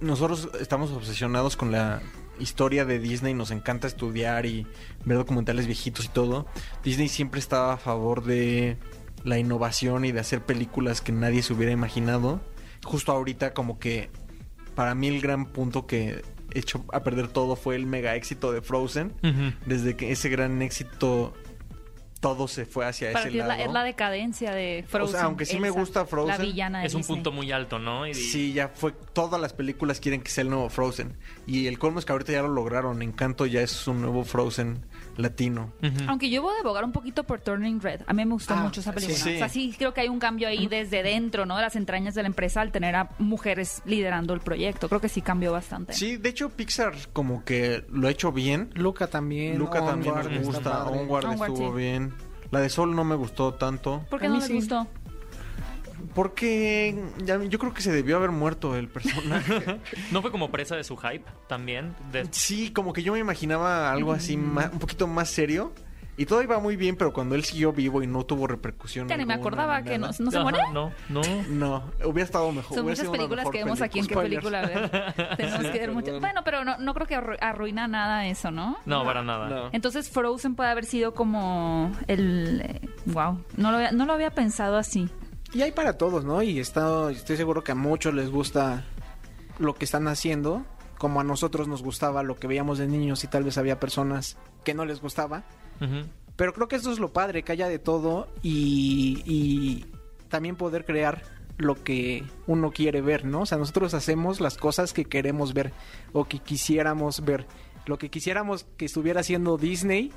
nosotros 0.00 0.48
estamos 0.60 0.90
obsesionados 0.90 1.56
con 1.56 1.72
la 1.72 2.00
historia 2.38 2.84
de 2.84 2.98
Disney, 2.98 3.34
nos 3.34 3.50
encanta 3.50 3.86
estudiar 3.88 4.46
y 4.46 4.66
ver 5.04 5.18
documentales 5.18 5.66
viejitos 5.66 6.04
y 6.04 6.08
todo. 6.08 6.46
Disney 6.84 7.08
siempre 7.08 7.40
estaba 7.40 7.74
a 7.74 7.76
favor 7.76 8.24
de 8.24 8.76
la 9.24 9.38
innovación 9.38 10.04
y 10.04 10.12
de 10.12 10.20
hacer 10.20 10.42
películas 10.42 11.00
que 11.00 11.12
nadie 11.12 11.42
se 11.42 11.52
hubiera 11.52 11.72
imaginado. 11.72 12.40
Justo 12.84 13.12
ahorita 13.12 13.52
como 13.52 13.78
que 13.78 14.10
para 14.74 14.94
mí 14.94 15.08
el 15.08 15.20
gran 15.20 15.46
punto 15.46 15.86
que 15.86 16.22
echó 16.54 16.84
a 16.92 17.02
perder 17.02 17.28
todo 17.28 17.56
fue 17.56 17.76
el 17.76 17.86
mega 17.86 18.14
éxito 18.14 18.52
de 18.52 18.62
Frozen. 18.62 19.12
Desde 19.66 19.96
que 19.96 20.10
ese 20.12 20.28
gran 20.28 20.60
éxito 20.62 21.34
todo 22.20 22.48
se 22.48 22.66
fue 22.66 22.84
hacia 22.84 23.12
Para 23.12 23.26
ese 23.28 23.38
es 23.38 23.46
lado. 23.46 23.48
la, 23.56 23.62
es 23.64 23.70
la 23.70 23.84
decadencia 23.84 24.50
de 24.52 24.84
Frozen. 24.88 25.20
aunque 25.20 25.46
sí 25.46 25.60
me 25.60 25.70
gusta 25.70 26.04
Frozen, 26.04 26.36
La 26.36 26.44
villana 26.44 26.80
de 26.80 26.86
Es 26.88 26.94
un 26.94 27.02
Disney. 27.02 27.16
punto 27.16 27.30
muy 27.30 27.52
alto, 27.52 27.78
¿no? 27.78 28.08
Y- 28.08 28.14
Sí, 28.14 28.52
ya 28.52 28.66
fue. 28.68 28.90
Todas 29.12 29.40
las 29.40 29.52
películas 29.52 30.00
quieren 30.00 30.20
que 30.22 30.30
sea 30.32 30.42
el 30.42 30.50
nuevo 30.50 30.68
Frozen. 30.68 31.16
Y 31.46 31.68
el 31.68 31.78
colmo 31.78 32.00
es 32.00 32.04
que 32.04 32.10
ahorita 32.10 32.32
ya 32.32 32.42
lo 32.42 32.48
lograron. 32.48 33.02
Encanto 33.02 33.46
ya 33.46 33.60
es 33.60 33.86
un 33.86 34.02
nuevo 34.02 34.24
Frozen 34.24 34.84
latino. 35.18 35.72
Ujú. 35.82 36.04
Aunque 36.08 36.30
yo 36.30 36.40
voy 36.42 36.54
a 36.56 36.60
abogar 36.60 36.84
un 36.84 36.92
poquito 36.92 37.24
por 37.24 37.40
Turning 37.40 37.80
Red. 37.80 38.00
A 38.06 38.12
mí 38.14 38.24
me 38.24 38.32
gustó 38.32 38.54
Ah, 38.54 38.62
mucho 38.62 38.80
esa 38.80 38.92
película. 38.92 39.18
sí. 39.18 39.34
O 39.34 39.38
sea, 39.38 39.48
sí 39.50 39.74
creo 39.76 39.92
que 39.92 40.00
hay 40.00 40.08
un 40.08 40.18
cambio 40.18 40.48
ahí 40.48 40.66
desde 40.68 41.02
dentro, 41.02 41.44
¿no? 41.44 41.56
De 41.56 41.62
las 41.62 41.76
entrañas 41.76 42.14
de 42.14 42.22
la 42.22 42.28
empresa 42.28 42.60
al 42.62 42.72
tener 42.72 42.94
a 42.96 43.10
mujeres 43.18 43.82
liderando 43.84 44.32
el 44.32 44.40
proyecto. 44.40 44.88
Creo 44.88 45.00
que 45.00 45.08
sí 45.10 45.20
cambió 45.20 45.52
bastante. 45.52 45.92
Sí, 45.92 46.16
de 46.16 46.28
hecho 46.30 46.48
Pixar 46.50 46.94
como 47.12 47.44
que 47.44 47.84
lo 47.90 48.08
ha 48.08 48.10
hecho 48.10 48.32
bien. 48.32 48.70
Luca 48.74 49.08
también. 49.08 49.58
Luca 49.58 49.84
también 49.84 50.16
está 50.18 50.38
gusta. 50.40 50.84
Onward, 50.86 51.26
Onward, 51.26 51.50
estuvo 51.50 51.70
sí. 51.72 51.76
bien. 51.76 52.14
La 52.50 52.60
de 52.60 52.70
Sol 52.70 52.94
no 52.96 53.04
me 53.04 53.14
gustó 53.16 53.52
tanto. 53.54 54.06
¿Por 54.08 54.20
qué 54.20 54.26
A 54.26 54.30
no 54.30 54.40
sí. 54.40 54.54
gustó? 54.54 54.86
Porque 56.14 56.94
ya- 57.24 57.42
yo 57.44 57.58
creo 57.58 57.72
que 57.74 57.82
se 57.82 57.92
debió 57.92 58.16
haber 58.16 58.30
muerto 58.30 58.76
el 58.76 58.88
personaje. 58.88 59.80
¿No 60.12 60.22
fue 60.22 60.30
como 60.30 60.50
presa 60.50 60.76
de 60.76 60.84
su 60.84 60.96
hype 60.96 61.24
también? 61.46 61.94
De- 62.12 62.26
sí, 62.30 62.72
como 62.72 62.92
que 62.92 63.02
yo 63.02 63.12
me 63.12 63.18
imaginaba 63.18 63.90
algo 63.92 64.12
así 64.12 64.36
ma- 64.36 64.70
un 64.72 64.78
poquito 64.78 65.06
más 65.06 65.30
serio. 65.30 65.72
Y 66.20 66.26
todo 66.26 66.42
iba 66.42 66.58
muy 66.58 66.74
bien, 66.74 66.96
pero 66.96 67.12
cuando 67.12 67.36
él 67.36 67.44
siguió 67.44 67.72
vivo 67.72 68.02
y 68.02 68.08
no 68.08 68.24
tuvo 68.26 68.48
repercusión. 68.48 69.06
Ni 69.06 69.24
me 69.24 69.34
acordaba 69.34 69.82
que 69.82 69.98
no, 69.98 70.12
se 70.12 70.24
Ajá, 70.26 70.42
muere. 70.42 70.58
No, 70.72 70.90
no. 71.08 71.22
No, 71.48 71.84
hubiera 72.04 72.24
estado 72.24 72.50
mejor. 72.50 72.76
Son 72.76 72.84
muchas 72.86 73.06
películas 73.08 73.44
mejor 73.44 73.52
que 73.52 73.58
vemos 73.62 73.80
aquí 73.80 74.00
en 74.00 74.06
qué 74.08 74.16
película. 74.16 74.62
película 74.62 75.12
ver. 75.16 75.36
Tenemos 75.36 75.66
que 75.70 75.78
ver 75.78 75.92
muchas. 75.92 76.18
Bueno, 76.18 76.40
pero 76.44 76.64
no, 76.64 76.76
no 76.78 76.92
creo 76.94 77.06
que 77.06 77.16
arru- 77.16 77.38
arruina 77.40 77.86
nada 77.86 78.26
eso, 78.26 78.50
¿no? 78.50 78.78
No, 78.84 79.04
para 79.04 79.22
nada. 79.22 79.48
No. 79.48 79.68
Entonces 79.70 80.10
Frozen 80.10 80.56
puede 80.56 80.70
haber 80.70 80.86
sido 80.86 81.14
como 81.14 81.92
el... 82.08 82.80
wow, 83.06 83.40
no 83.56 83.70
lo, 83.70 83.76
había, 83.76 83.92
no 83.92 84.04
lo 84.04 84.12
había 84.12 84.30
pensado 84.30 84.76
así. 84.76 85.08
Y 85.52 85.62
hay 85.62 85.72
para 85.72 85.94
todos, 85.94 86.24
¿no? 86.24 86.42
Y 86.42 86.58
está, 86.58 87.10
estoy 87.10 87.36
seguro 87.36 87.64
que 87.64 87.72
a 87.72 87.74
muchos 87.74 88.12
les 88.12 88.30
gusta 88.30 88.84
lo 89.58 89.74
que 89.74 89.84
están 89.84 90.06
haciendo, 90.08 90.64
como 90.98 91.20
a 91.20 91.24
nosotros 91.24 91.68
nos 91.68 91.82
gustaba 91.82 92.22
lo 92.22 92.36
que 92.36 92.46
veíamos 92.46 92.78
de 92.78 92.86
niños 92.86 93.24
y 93.24 93.28
tal 93.28 93.44
vez 93.44 93.56
había 93.56 93.80
personas 93.80 94.36
que 94.64 94.74
no 94.74 94.84
les 94.84 95.00
gustaba. 95.00 95.44
Pero 96.36 96.52
creo 96.52 96.68
que 96.68 96.76
eso 96.76 96.92
es 96.92 96.98
lo 96.98 97.12
padre, 97.12 97.42
que 97.42 97.52
haya 97.52 97.68
de 97.68 97.78
todo 97.78 98.28
y, 98.42 99.22
y 99.24 99.86
también 100.28 100.56
poder 100.56 100.84
crear 100.84 101.22
lo 101.56 101.82
que 101.82 102.24
uno 102.46 102.70
quiere 102.70 103.00
ver, 103.00 103.24
¿no? 103.24 103.40
O 103.40 103.46
sea, 103.46 103.58
nosotros 103.58 103.94
hacemos 103.94 104.40
las 104.40 104.56
cosas 104.56 104.92
que 104.92 105.04
queremos 105.04 105.54
ver 105.54 105.72
o 106.12 106.24
que 106.24 106.38
quisiéramos 106.38 107.24
ver. 107.24 107.46
Lo 107.86 107.98
que 107.98 108.10
quisiéramos 108.10 108.66
que 108.76 108.84
estuviera 108.84 109.20
haciendo 109.20 109.56
Disney 109.56 110.12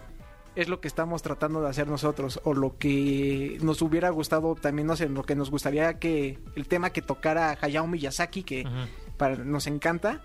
es 0.55 0.67
lo 0.67 0.81
que 0.81 0.87
estamos 0.87 1.21
tratando 1.21 1.61
de 1.61 1.69
hacer 1.69 1.87
nosotros 1.87 2.41
o 2.43 2.53
lo 2.53 2.77
que 2.77 3.57
nos 3.61 3.81
hubiera 3.81 4.09
gustado 4.09 4.55
también, 4.55 4.87
no 4.87 4.95
sé, 4.95 5.07
lo 5.07 5.23
que 5.23 5.35
nos 5.35 5.49
gustaría 5.49 5.93
que 5.99 6.37
el 6.55 6.67
tema 6.67 6.89
que 6.89 7.01
tocara 7.01 7.57
Hayao 7.61 7.87
Miyazaki, 7.87 8.43
que 8.43 8.67
para, 9.17 9.37
nos 9.37 9.67
encanta, 9.67 10.21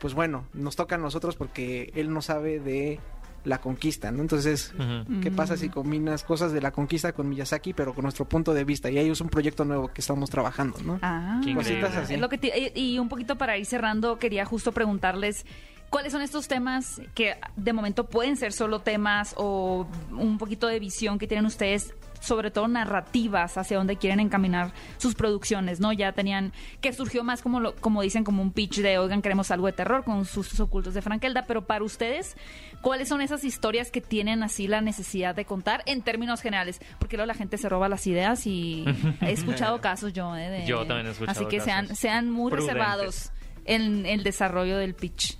pues 0.00 0.14
bueno, 0.14 0.46
nos 0.52 0.76
toca 0.76 0.96
a 0.96 0.98
nosotros 0.98 1.36
porque 1.36 1.90
él 1.94 2.12
no 2.12 2.20
sabe 2.22 2.60
de 2.60 3.00
la 3.44 3.60
conquista, 3.60 4.12
¿no? 4.12 4.20
Entonces. 4.20 4.72
¿Qué 5.20 5.30
pasa 5.32 5.56
si 5.56 5.68
combinas 5.68 6.22
cosas 6.22 6.52
de 6.52 6.60
la 6.60 6.70
conquista 6.70 7.12
con 7.12 7.28
Miyazaki, 7.28 7.72
pero 7.72 7.92
con 7.92 8.02
nuestro 8.04 8.24
punto 8.24 8.54
de 8.54 8.62
vista? 8.62 8.88
Y 8.88 8.98
ahí 8.98 9.08
es 9.10 9.20
un 9.20 9.30
proyecto 9.30 9.64
nuevo 9.64 9.88
que 9.88 10.00
estamos 10.00 10.30
trabajando, 10.30 10.78
¿no? 10.84 11.00
Ah. 11.02 11.40
Cositas 11.54 11.96
así. 11.96 12.14
Es 12.14 12.20
lo 12.20 12.28
que 12.28 12.38
te- 12.38 12.72
y 12.78 13.00
un 13.00 13.08
poquito 13.08 13.36
para 13.38 13.58
ir 13.58 13.66
cerrando, 13.66 14.18
quería 14.20 14.44
justo 14.44 14.70
preguntarles 14.70 15.44
cuáles 15.92 16.10
son 16.12 16.22
estos 16.22 16.48
temas 16.48 17.00
que 17.14 17.36
de 17.54 17.72
momento 17.72 18.08
pueden 18.08 18.36
ser 18.36 18.52
solo 18.52 18.80
temas 18.80 19.34
o 19.36 19.86
un 20.10 20.38
poquito 20.38 20.66
de 20.66 20.80
visión 20.80 21.18
que 21.18 21.28
tienen 21.28 21.46
ustedes, 21.46 21.94
sobre 22.18 22.50
todo 22.50 22.66
narrativas 22.68 23.58
hacia 23.58 23.76
dónde 23.76 23.96
quieren 23.96 24.18
encaminar 24.20 24.72
sus 24.96 25.14
producciones, 25.14 25.80
¿no? 25.80 25.92
Ya 25.92 26.12
tenían 26.12 26.52
que 26.80 26.92
surgió 26.92 27.24
más 27.24 27.42
como 27.42 27.60
lo, 27.60 27.74
como 27.76 28.00
dicen 28.00 28.24
como 28.24 28.40
un 28.42 28.52
pitch 28.52 28.78
de 28.80 28.96
oigan 28.98 29.20
queremos 29.22 29.50
algo 29.50 29.66
de 29.66 29.72
terror 29.74 30.02
con 30.04 30.24
sus 30.24 30.58
ocultos 30.60 30.94
de 30.94 31.02
Frankelda, 31.02 31.44
pero 31.46 31.66
para 31.66 31.84
ustedes 31.84 32.36
cuáles 32.80 33.08
son 33.08 33.20
esas 33.20 33.44
historias 33.44 33.90
que 33.90 34.00
tienen 34.00 34.42
así 34.42 34.66
la 34.68 34.80
necesidad 34.80 35.34
de 35.34 35.44
contar 35.44 35.82
en 35.86 36.00
términos 36.02 36.40
generales, 36.40 36.80
porque 36.98 37.16
luego 37.18 37.26
la 37.26 37.34
gente 37.34 37.58
se 37.58 37.68
roba 37.68 37.88
las 37.90 38.06
ideas 38.06 38.46
y 38.46 38.84
he 39.20 39.32
escuchado 39.32 39.80
casos 39.82 40.12
yo 40.14 40.34
¿eh? 40.36 40.48
de- 40.48 40.66
Yo 40.66 40.86
también 40.86 41.08
he 41.08 41.10
escuchado 41.10 41.38
así 41.38 41.46
que 41.50 41.60
sean 41.60 41.94
sean 41.94 42.30
muy 42.30 42.50
Prudentes. 42.50 42.74
reservados 42.74 43.30
en 43.66 44.06
el 44.06 44.22
desarrollo 44.24 44.78
del 44.78 44.94
pitch. 44.94 45.36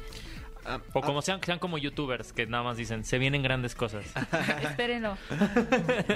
Ah, 0.65 0.81
O 0.93 1.01
como 1.01 1.23
sean, 1.23 1.41
sean 1.45 1.59
como 1.59 1.77
youtubers 1.79 2.33
que 2.33 2.47
nada 2.47 2.63
más 2.63 2.77
dicen, 2.77 3.05
se 3.05 3.19
vienen 3.19 3.43
grandes 3.43 3.75
cosas. 3.75 4.05
Espérenlo. 4.63 5.17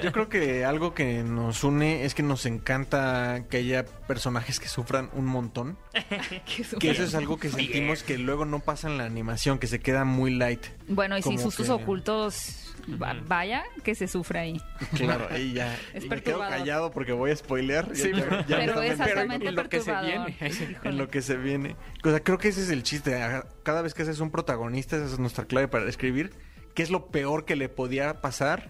Yo 0.03 0.11
creo 0.11 0.29
que 0.29 0.63
algo 0.65 0.93
que 0.93 1.23
nos 1.23 1.63
une 1.63 2.05
es 2.05 2.13
que 2.13 2.23
nos 2.23 2.45
encanta 2.45 3.43
que 3.49 3.57
haya 3.57 3.85
personajes 3.85 4.59
que 4.59 4.67
sufran 4.67 5.09
un 5.13 5.25
montón. 5.25 5.77
Que 6.79 6.91
eso 6.91 7.03
es 7.03 7.13
algo 7.15 7.37
que 7.37 7.49
sentimos 7.49 8.03
que 8.03 8.17
luego 8.17 8.45
no 8.45 8.59
pasa 8.59 8.87
en 8.87 8.97
la 8.97 9.05
animación, 9.05 9.59
que 9.59 9.67
se 9.67 9.79
queda 9.79 10.05
muy 10.05 10.33
light. 10.33 10.65
Bueno, 10.87 11.17
y 11.17 11.21
sin 11.23 11.39
sustos 11.39 11.67
que- 11.67 11.71
ocultos, 11.73 12.66
va- 13.01 13.15
vaya 13.27 13.63
que 13.83 13.95
se 13.95 14.07
sufre 14.07 14.39
ahí. 14.39 14.61
Claro, 14.95 15.27
y 15.37 15.53
ya. 15.53 15.75
Es 15.93 16.05
y 16.05 16.09
me 16.09 16.21
quedo 16.21 16.39
callado 16.39 16.91
porque 16.91 17.11
voy 17.13 17.31
a 17.31 17.35
spoilear. 17.35 17.89
Sí, 17.93 18.11
Ya- 18.13 18.23
pero- 18.23 18.43
ya 18.47 18.57
altamente 19.03 19.47
en 19.47 19.55
lo 19.55 19.69
que 19.69 19.81
se 19.81 19.93
viene. 20.01 20.37
En 20.83 20.97
lo 20.97 21.09
que 21.09 21.21
se 21.21 21.37
viene. 21.37 21.75
O 22.03 22.09
sea, 22.09 22.19
creo 22.21 22.37
que 22.37 22.47
ese 22.49 22.61
es 22.63 22.69
el 22.69 22.83
chiste. 22.83 23.17
Cada 23.63 23.81
vez 23.81 23.93
que 23.93 24.03
haces 24.03 24.19
un 24.19 24.31
protagonista, 24.31 24.95
esa 24.97 25.05
es 25.05 25.19
nuestra 25.19 25.45
clave 25.45 25.67
para 25.67 25.87
escribir. 25.89 26.31
¿Qué 26.73 26.83
es 26.83 26.89
lo 26.91 27.07
peor 27.07 27.45
que 27.45 27.55
le 27.55 27.69
podía 27.69 28.21
pasar? 28.21 28.69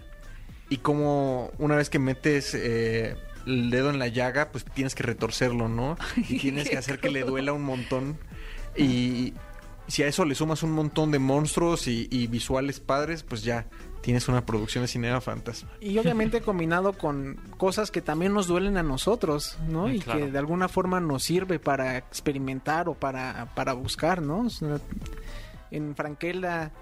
Y 0.70 0.78
cómo 0.78 1.50
una 1.58 1.76
vez 1.76 1.88
que 1.90 1.98
metes 1.98 2.54
eh, 2.54 3.16
el 3.46 3.70
dedo 3.70 3.90
en 3.90 3.98
la 3.98 4.08
llaga, 4.08 4.50
pues 4.50 4.64
tienes 4.64 4.94
que 4.94 5.02
retorcerlo, 5.02 5.68
¿no? 5.68 5.96
Y 6.16 6.38
tienes 6.38 6.68
que 6.68 6.76
hacer 6.76 6.98
que 7.00 7.10
le 7.10 7.22
duela 7.22 7.52
un 7.52 7.62
montón. 7.62 8.18
Y 8.76 9.32
si 9.86 10.02
a 10.02 10.06
eso 10.06 10.24
le 10.26 10.34
sumas 10.34 10.62
un 10.62 10.72
montón 10.72 11.10
de 11.10 11.18
monstruos 11.18 11.86
y, 11.88 12.06
y 12.10 12.26
visuales 12.26 12.80
padres, 12.80 13.22
pues 13.22 13.42
ya 13.42 13.66
tienes 14.00 14.28
una 14.28 14.44
producción 14.46 14.84
de 14.84 14.88
cinema 14.88 15.20
fantasma. 15.20 15.70
Y 15.80 15.98
obviamente 15.98 16.40
combinado 16.40 16.92
con 16.92 17.36
cosas 17.56 17.90
que 17.90 18.00
también 18.00 18.32
nos 18.32 18.46
duelen 18.46 18.76
a 18.76 18.82
nosotros, 18.82 19.58
¿no? 19.68 19.90
Y 19.92 20.00
claro. 20.00 20.20
que 20.20 20.30
de 20.30 20.38
alguna 20.38 20.68
forma 20.68 21.00
nos 21.00 21.24
sirve 21.24 21.58
para 21.58 21.96
experimentar 21.96 22.88
o 22.88 22.94
para, 22.94 23.52
para 23.54 23.72
buscar, 23.72 24.22
¿no? 24.22 24.46
En 25.70 25.94
Frankelda, 25.94 26.72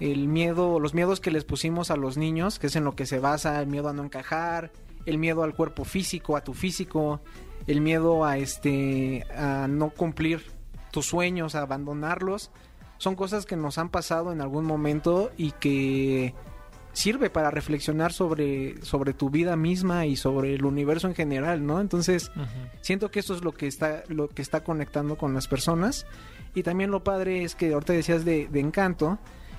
el 0.00 0.28
miedo, 0.28 0.80
los 0.80 0.94
miedos 0.94 1.20
que 1.20 1.30
les 1.30 1.44
pusimos 1.44 1.90
a 1.90 1.96
los 1.96 2.16
niños, 2.16 2.58
que 2.58 2.66
es 2.66 2.76
en 2.76 2.84
lo 2.84 2.94
que 2.94 3.06
se 3.06 3.18
basa 3.18 3.60
el 3.60 3.66
miedo 3.66 3.88
a 3.88 3.92
no 3.92 4.04
encajar, 4.04 4.72
el 5.06 5.18
miedo 5.18 5.42
al 5.42 5.54
cuerpo 5.54 5.84
físico, 5.84 6.36
a 6.36 6.42
tu 6.42 6.52
físico, 6.52 7.20
el 7.66 7.80
miedo 7.80 8.24
a 8.24 8.38
este 8.38 9.24
a 9.34 9.66
no 9.68 9.90
cumplir 9.90 10.44
tus 10.90 11.06
sueños, 11.06 11.54
a 11.54 11.62
abandonarlos, 11.62 12.50
son 12.98 13.14
cosas 13.14 13.46
que 13.46 13.56
nos 13.56 13.78
han 13.78 13.90
pasado 13.90 14.32
en 14.32 14.40
algún 14.40 14.64
momento 14.64 15.30
y 15.36 15.52
que 15.52 16.34
sirve 16.96 17.28
para 17.28 17.50
reflexionar 17.50 18.10
sobre, 18.10 18.82
sobre 18.82 19.12
tu 19.12 19.28
vida 19.28 19.54
misma 19.54 20.06
y 20.06 20.16
sobre 20.16 20.54
el 20.54 20.64
universo 20.64 21.06
en 21.06 21.14
general, 21.14 21.66
¿no? 21.66 21.78
Entonces, 21.78 22.32
siento 22.80 23.10
que 23.10 23.20
eso 23.20 23.34
es 23.34 23.44
lo 23.44 23.52
que 23.52 23.66
está, 23.66 24.02
lo 24.08 24.28
que 24.28 24.40
está 24.40 24.64
conectando 24.64 25.18
con 25.18 25.34
las 25.34 25.46
personas. 25.46 26.06
Y 26.54 26.62
también 26.62 26.90
lo 26.90 27.04
padre 27.04 27.44
es 27.44 27.54
que 27.54 27.74
ahorita 27.74 27.92
decías 27.92 28.24
de, 28.24 28.48
de 28.48 28.60
encanto. 28.60 29.18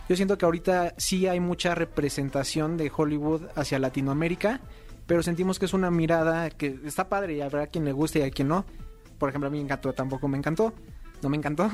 Yo 0.09 0.15
siento 0.15 0.39
que 0.39 0.45
ahorita 0.45 0.95
sí 0.97 1.27
hay 1.27 1.39
mucha 1.39 1.75
representación 1.75 2.75
de 2.75 2.91
Hollywood 2.93 3.43
hacia 3.55 3.77
Latinoamérica, 3.77 4.59
pero 5.05 5.21
sentimos 5.21 5.59
que 5.59 5.65
es 5.65 5.75
una 5.75 5.91
mirada 5.91 6.49
que 6.49 6.79
está 6.85 7.07
padre 7.07 7.35
y 7.35 7.41
habrá 7.41 7.67
quien 7.67 7.85
le 7.85 7.91
guste 7.91 8.17
y 8.17 8.21
a 8.23 8.31
quien 8.31 8.47
no. 8.47 8.65
Por 9.19 9.29
ejemplo, 9.29 9.47
a 9.47 9.51
mí 9.51 9.59
Encanto 9.59 9.93
tampoco 9.93 10.27
me 10.27 10.39
encantó, 10.39 10.73
no 11.21 11.29
me 11.29 11.37
encantó, 11.37 11.69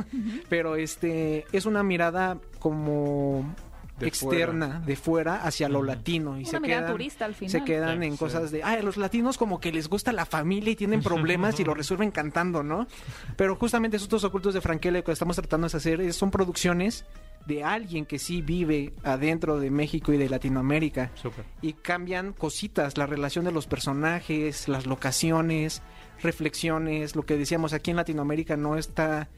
pero 0.49 0.75
este 0.75 1.45
es 1.53 1.65
una 1.65 1.83
mirada 1.83 2.37
como 2.59 3.55
De 3.99 4.07
externa 4.07 4.65
fuera. 4.67 4.79
de 4.85 4.95
fuera 4.95 5.35
hacia 5.43 5.69
lo 5.69 5.83
latino 5.83 6.37
y 6.39 6.41
Una 6.41 6.49
se 6.49 6.61
quedan 6.61 6.91
turista 6.91 7.25
al 7.25 7.35
final. 7.35 7.51
se 7.51 7.63
quedan 7.63 7.99
Sí, 7.99 8.05
en 8.07 8.11
sí. 8.13 8.17
cosas 8.17 8.49
de 8.51 8.63
ay 8.63 8.79
a 8.79 8.83
los 8.83 8.97
latinos 8.97 9.37
como 9.37 9.59
que 9.59 9.71
les 9.71 9.87
gusta 9.87 10.11
la 10.11 10.25
familia 10.25 10.71
y 10.71 10.75
tienen 10.75 11.01
problemas 11.03 11.59
y 11.59 11.63
lo 11.63 11.73
resuelven 11.75 12.09
cantando 12.09 12.63
no 12.63 12.87
pero 13.37 13.55
justamente 13.55 13.97
esos 13.97 14.23
ocultos 14.23 14.55
de 14.55 14.61
Frankela 14.61 15.01
que 15.03 15.11
estamos 15.11 15.35
tratando 15.35 15.67
de 15.67 15.77
hacer 15.77 16.01
es- 16.01 16.15
son 16.15 16.31
producciones 16.31 17.05
de 17.45 17.63
alguien 17.63 18.05
que 18.05 18.17
sí 18.19 18.41
vive 18.41 18.93
adentro 19.03 19.59
de 19.59 19.69
México 19.69 20.11
y 20.11 20.17
de 20.17 20.27
Latinoamérica 20.29 21.11
y 21.61 21.73
cambian 21.73 22.33
cositas, 22.33 22.97
la 22.97 23.05
relación 23.05 23.43
de 23.45 23.51
los 23.51 23.67
personajes, 23.67 24.67
las 24.69 24.85
locaciones, 24.87 25.81
reflexiones, 26.23 27.15
lo 27.15 27.25
que 27.25 27.37
decíamos 27.37 27.73
aquí 27.73 27.91
en 27.91 27.97
Latinoamérica 27.97 28.57
no 28.57 28.77
está, 28.77 29.29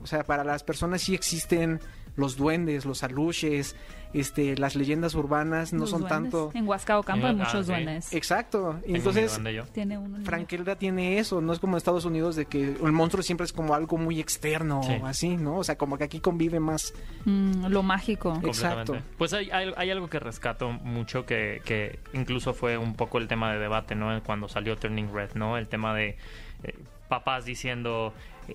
o 0.00 0.06
sea, 0.06 0.24
para 0.24 0.44
las 0.44 0.62
personas 0.62 1.00
sí 1.02 1.14
existen 1.14 1.80
los 2.18 2.36
duendes, 2.36 2.84
los 2.84 3.02
aluches, 3.02 3.74
este, 4.12 4.56
las 4.56 4.74
leyendas 4.74 5.14
urbanas 5.14 5.72
no 5.72 5.80
Los 5.80 5.90
son 5.90 6.00
duendes. 6.00 6.30
tanto. 6.32 6.50
En 6.54 6.66
Huasca 6.66 6.98
Ocampo 6.98 7.26
hay 7.26 7.32
Ah, 7.32 7.36
muchos 7.44 7.66
sí. 7.66 7.72
duendes. 7.72 8.12
Exacto. 8.12 8.80
Mi 8.86 8.96
Entonces. 8.96 9.40
Tiene 9.72 9.96
uno. 9.98 10.18
Frankelda 10.24 10.76
tiene 10.76 11.18
eso, 11.18 11.40
no 11.40 11.52
es 11.52 11.58
como 11.58 11.74
en 11.74 11.78
Estados 11.78 12.04
Unidos 12.04 12.34
de 12.36 12.46
que 12.46 12.76
el 12.82 12.92
monstruo 12.92 13.22
siempre 13.22 13.44
es 13.44 13.52
como 13.52 13.74
algo 13.74 13.96
muy 13.98 14.18
externo, 14.20 14.82
Sí. 14.82 14.94
así, 15.04 15.36
¿no? 15.36 15.56
O 15.58 15.64
sea, 15.64 15.76
como 15.78 15.96
que 15.96 16.04
aquí 16.04 16.20
convive 16.20 16.58
más. 16.58 16.92
Mm, 17.24 17.66
lo 17.66 17.82
mágico. 17.82 18.38
Exacto. 18.44 18.96
Pues 19.16 19.32
hay, 19.32 19.50
hay, 19.50 19.72
hay 19.76 19.90
algo 19.90 20.08
que 20.08 20.18
rescato 20.18 20.70
mucho 20.70 21.24
que, 21.24 21.62
que 21.64 21.98
incluso 22.14 22.52
fue 22.54 22.76
un 22.78 22.94
poco 22.94 23.18
el 23.18 23.28
tema 23.28 23.52
de 23.52 23.58
debate, 23.58 23.94
¿no? 23.94 24.20
Cuando 24.24 24.48
salió 24.48 24.76
Turning 24.76 25.12
Red, 25.14 25.34
¿no? 25.34 25.56
El 25.56 25.68
tema 25.68 25.94
de 25.94 26.16
eh, 26.64 26.74
papás 27.08 27.44
diciendo, 27.44 28.12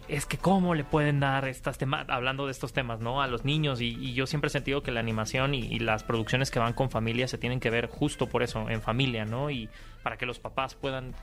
es 0.08 0.26
que 0.26 0.38
cómo 0.38 0.76
le 0.76 0.84
pueden 0.84 1.20
dar 1.20 1.48
estas 1.48 1.78
temas, 1.78 2.06
hablando 2.10 2.46
de 2.46 2.52
estos 2.52 2.74
temas, 2.74 3.00
¿no? 3.00 3.22
A 3.22 3.28
los 3.28 3.46
niños 3.46 3.80
y, 3.82 3.90
y 3.90 4.14
yo 4.14 4.26
siempre 4.26 4.48
he 4.48 4.52
sentido 4.52 4.82
que 4.84 4.92
la 4.92 5.00
animación 5.00 5.54
y, 5.54 5.60
y 5.60 5.80
las 5.80 6.04
producciones 6.04 6.50
que 6.52 6.60
van 6.60 6.74
con 6.74 6.90
familia 6.90 7.28
se 7.28 7.38
tienen 7.38 7.60
que 7.60 7.70
ver 7.70 7.88
justo 7.88 8.28
por 8.28 8.44
eso, 8.44 8.70
en 8.70 8.82
familia, 8.82 9.26
¿no? 9.26 9.50
Y 9.50 9.70
para 10.02 10.18
que 10.18 10.26
los 10.26 10.40
papás 10.40 10.76
puedan 10.76 11.14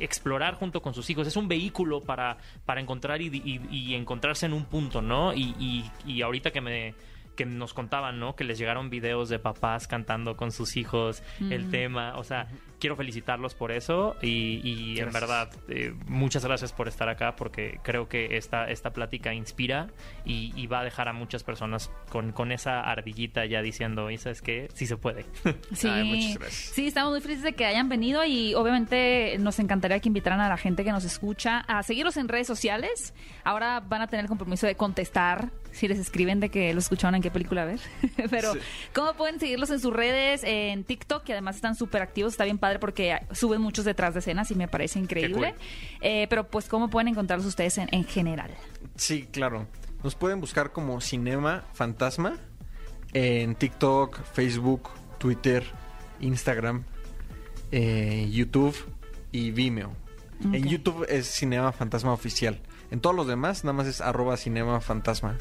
explorar 0.00 0.54
junto 0.54 0.82
con 0.82 0.94
sus 0.94 1.08
hijos. 1.10 1.26
Es 1.26 1.36
un 1.36 1.48
vehículo 1.48 2.00
para, 2.02 2.38
para 2.64 2.80
encontrar 2.80 3.20
y, 3.22 3.94
encontrarse 3.94 4.46
en 4.46 4.52
un 4.52 4.64
punto, 4.64 5.00
¿no? 5.02 5.32
Y, 5.32 5.54
y- 5.58 5.90
y 6.06 6.22
ahorita 6.22 6.50
que 6.50 6.60
me 6.60 6.94
que 7.36 7.44
nos 7.44 7.74
contaban, 7.74 8.18
¿no? 8.18 8.34
Que 8.34 8.44
les 8.44 8.56
llegaron 8.56 8.88
videos 8.88 9.28
de 9.28 9.38
papás 9.38 9.86
cantando 9.86 10.38
con 10.38 10.50
sus 10.52 10.74
hijos 10.78 11.22
el 11.50 11.68
tema. 11.70 12.16
O 12.16 12.24
sea, 12.24 12.48
quiero 12.86 12.94
felicitarlos 12.94 13.54
por 13.56 13.72
eso 13.72 14.14
y, 14.22 14.60
y 14.62 15.00
en 15.00 15.10
verdad 15.10 15.50
eh, 15.68 15.92
muchas 16.06 16.44
gracias 16.44 16.72
por 16.72 16.86
estar 16.86 17.08
acá 17.08 17.34
porque 17.34 17.80
creo 17.82 18.08
que 18.08 18.36
esta, 18.36 18.70
esta 18.70 18.92
plática 18.92 19.34
inspira 19.34 19.88
y, 20.24 20.52
y 20.54 20.68
va 20.68 20.80
a 20.80 20.84
dejar 20.84 21.08
a 21.08 21.12
muchas 21.12 21.42
personas 21.42 21.90
con, 22.10 22.30
con 22.30 22.52
esa 22.52 22.80
ardillita 22.82 23.44
ya 23.44 23.60
diciendo, 23.60 24.08
¿y 24.12 24.18
sabes 24.18 24.40
qué? 24.40 24.68
Sí 24.74 24.86
se 24.86 24.96
puede. 24.96 25.26
Sí, 25.74 25.88
Ay, 25.88 26.04
muchas 26.04 26.38
gracias. 26.38 26.54
sí, 26.74 26.86
estamos 26.86 27.10
muy 27.10 27.20
felices 27.20 27.42
de 27.42 27.54
que 27.54 27.66
hayan 27.66 27.88
venido 27.88 28.24
y 28.24 28.54
obviamente 28.54 29.36
nos 29.40 29.58
encantaría 29.58 29.98
que 29.98 30.08
invitaran 30.08 30.38
a 30.40 30.48
la 30.48 30.56
gente 30.56 30.84
que 30.84 30.92
nos 30.92 31.04
escucha 31.04 31.58
a 31.66 31.82
seguirlos 31.82 32.16
en 32.18 32.28
redes 32.28 32.46
sociales. 32.46 33.14
Ahora 33.42 33.80
van 33.80 34.00
a 34.02 34.06
tener 34.06 34.24
el 34.26 34.28
compromiso 34.28 34.66
de 34.68 34.76
contestar 34.76 35.50
si 35.72 35.88
les 35.88 35.98
escriben 35.98 36.38
de 36.40 36.48
que 36.50 36.72
lo 36.72 36.78
escucharon 36.78 37.16
en 37.16 37.22
qué 37.22 37.30
película 37.32 37.64
ver. 37.64 37.80
Pero, 38.30 38.52
Sí. 38.54 38.60
¿cómo 38.94 39.12
pueden 39.14 39.40
seguirlos 39.40 39.70
en 39.70 39.80
sus 39.80 39.92
redes? 39.92 40.42
En 40.44 40.84
TikTok, 40.84 41.24
que 41.24 41.32
además 41.32 41.56
están 41.56 41.74
súper 41.74 42.00
activos, 42.00 42.32
está 42.34 42.44
bien 42.44 42.58
padre 42.58 42.75
porque 42.78 43.18
suben 43.32 43.60
muchos 43.60 43.84
detrás 43.84 44.14
de 44.14 44.20
escenas 44.20 44.50
y 44.50 44.54
me 44.54 44.68
parece 44.68 44.98
increíble. 44.98 45.54
Eh, 46.00 46.26
pero, 46.28 46.46
pues, 46.48 46.68
¿cómo 46.68 46.88
pueden 46.88 47.08
encontrarlos 47.08 47.46
ustedes 47.46 47.78
en, 47.78 47.88
en 47.92 48.04
general? 48.04 48.50
Sí, 48.96 49.26
claro. 49.30 49.66
Nos 50.02 50.14
pueden 50.14 50.40
buscar 50.40 50.72
como 50.72 51.00
Cinema 51.00 51.64
Fantasma 51.72 52.38
en 53.12 53.54
TikTok, 53.54 54.22
Facebook, 54.24 54.90
Twitter, 55.18 55.64
Instagram, 56.20 56.84
eh, 57.72 58.28
YouTube 58.30 58.76
y 59.32 59.50
Vimeo. 59.50 59.92
En 60.52 60.64
YouTube 60.68 61.06
es 61.08 61.26
Cinema 61.26 61.72
Fantasma 61.72 62.12
Oficial. 62.12 62.60
En 62.90 63.00
todos 63.00 63.16
los 63.16 63.26
demás 63.26 63.64
nada 63.64 63.72
más 63.72 63.86
es 63.86 64.00
arroba 64.02 64.36
Cinema 64.36 64.80
Fantasma. 64.80 65.36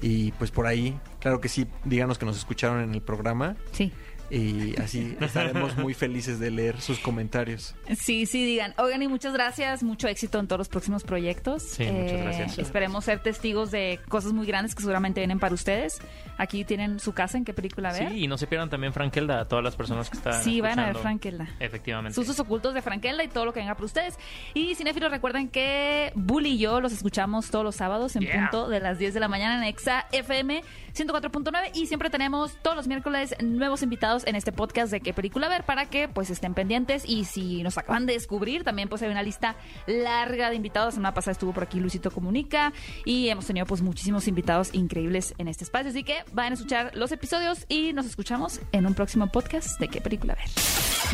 Y 0.00 0.30
pues 0.32 0.50
por 0.50 0.66
ahí, 0.66 0.98
claro 1.20 1.40
que 1.40 1.48
sí, 1.48 1.66
díganos 1.84 2.18
que 2.18 2.26
nos 2.26 2.36
escucharon 2.36 2.80
en 2.82 2.94
el 2.94 3.02
programa 3.02 3.56
Sí. 3.72 3.92
Y 4.30 4.74
así 4.80 5.16
estaremos 5.20 5.76
muy 5.76 5.94
felices 5.94 6.38
de 6.40 6.50
leer 6.50 6.80
sus 6.80 6.98
comentarios. 6.98 7.74
Sí, 7.96 8.26
sí, 8.26 8.44
digan. 8.44 8.74
Oigan, 8.78 9.02
y 9.02 9.08
muchas 9.08 9.32
gracias. 9.32 9.82
Mucho 9.82 10.08
éxito 10.08 10.38
en 10.38 10.48
todos 10.48 10.58
los 10.58 10.68
próximos 10.68 11.04
proyectos. 11.04 11.62
Sí, 11.62 11.84
muchas 11.84 12.20
gracias. 12.20 12.58
Esperemos 12.58 13.04
ser 13.04 13.20
testigos 13.22 13.70
de 13.70 14.00
cosas 14.08 14.32
muy 14.32 14.46
grandes 14.46 14.74
que 14.74 14.80
seguramente 14.80 15.20
vienen 15.20 15.38
para 15.38 15.54
ustedes. 15.54 15.98
Aquí 16.38 16.64
tienen 16.64 17.00
su 17.00 17.12
casa, 17.12 17.38
¿en 17.38 17.44
qué 17.44 17.54
película 17.54 17.92
ver? 17.92 18.10
Sí, 18.10 18.24
y 18.24 18.28
no 18.28 18.36
se 18.36 18.46
pierdan 18.46 18.68
también 18.68 18.92
Frankelda, 18.92 19.40
a 19.40 19.48
todas 19.48 19.64
las 19.64 19.76
personas 19.76 20.10
que 20.10 20.16
están 20.18 20.42
Sí, 20.42 20.60
vayan 20.60 20.80
a 20.80 20.86
ver. 20.86 20.96
Frankelda. 20.96 21.48
Efectivamente. 21.60 22.14
Susos 22.14 22.38
ocultos 22.40 22.74
de 22.74 22.82
Frankelda 22.82 23.24
y 23.24 23.28
todo 23.28 23.44
lo 23.46 23.52
que 23.52 23.60
venga 23.60 23.74
para 23.74 23.86
ustedes. 23.86 24.18
Y 24.54 24.74
cinéfilos, 24.74 25.10
recuerden 25.10 25.48
que 25.48 26.12
Bully 26.14 26.50
y 26.50 26.58
yo 26.58 26.80
los 26.80 26.92
escuchamos 26.92 27.50
todos 27.50 27.64
los 27.64 27.76
sábados 27.76 28.14
en 28.16 28.26
Yeah. 28.26 28.50
punto 28.50 28.68
de 28.68 28.80
las 28.80 28.98
10 28.98 29.14
de 29.14 29.20
la 29.20 29.28
mañana 29.28 29.56
en 29.58 29.62
Exa 29.64 30.06
FM 30.10 30.62
104.9 30.94 31.70
y 31.74 31.86
siempre 31.86 32.10
tenemos 32.10 32.56
todos 32.62 32.76
los 32.76 32.88
miércoles 32.88 33.34
nuevos 33.40 33.82
invitados 33.82 34.15
en 34.24 34.36
este 34.36 34.52
podcast 34.52 34.90
de 34.90 35.00
qué 35.00 35.12
película 35.12 35.48
ver 35.48 35.64
para 35.64 35.86
que 35.86 36.08
pues 36.08 36.30
estén 36.30 36.54
pendientes 36.54 37.04
y 37.06 37.24
si 37.24 37.62
nos 37.62 37.76
acaban 37.76 38.06
de 38.06 38.14
descubrir 38.14 38.64
también 38.64 38.88
pues 38.88 39.02
hay 39.02 39.10
una 39.10 39.22
lista 39.22 39.56
larga 39.86 40.50
de 40.50 40.56
invitados. 40.56 40.94
La 40.94 40.96
semana 40.96 41.14
pasada 41.14 41.32
estuvo 41.32 41.52
por 41.52 41.64
aquí 41.64 41.80
Luisito 41.80 42.10
Comunica 42.10 42.72
y 43.04 43.28
hemos 43.28 43.46
tenido 43.46 43.66
pues 43.66 43.82
muchísimos 43.82 44.28
invitados 44.28 44.70
increíbles 44.72 45.34
en 45.38 45.48
este 45.48 45.64
espacio. 45.64 45.90
Así 45.90 46.04
que 46.04 46.24
vayan 46.32 46.52
a 46.52 46.54
escuchar 46.54 46.90
los 46.94 47.12
episodios 47.12 47.66
y 47.68 47.92
nos 47.92 48.06
escuchamos 48.06 48.60
en 48.72 48.86
un 48.86 48.94
próximo 48.94 49.26
podcast 49.30 49.78
de 49.80 49.88
qué 49.88 50.00
película 50.00 50.34
ver. 50.34 50.46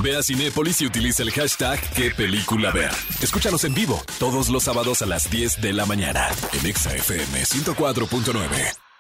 Ve 0.03 0.17
a 0.17 0.23
Cinépolis 0.23 0.81
y 0.83 0.87
utiliza 0.87 1.23
el 1.23 1.31
hashtag 1.31 1.81
qué 1.95 2.11
película 2.11 2.71
ver. 2.71 2.91
Escúchanos 3.23 3.65
en 3.65 3.75
vivo 3.75 4.01
todos 4.19 4.49
los 4.49 4.63
sábados 4.63 5.03
a 5.03 5.07
las 5.07 5.31
10 5.31 5.61
de 5.61 5.73
la 5.73 5.87
mañana 5.87 6.29
en 6.53 6.67
Exa 6.67 6.95
FM 6.95 7.43
104.9. 7.43 8.92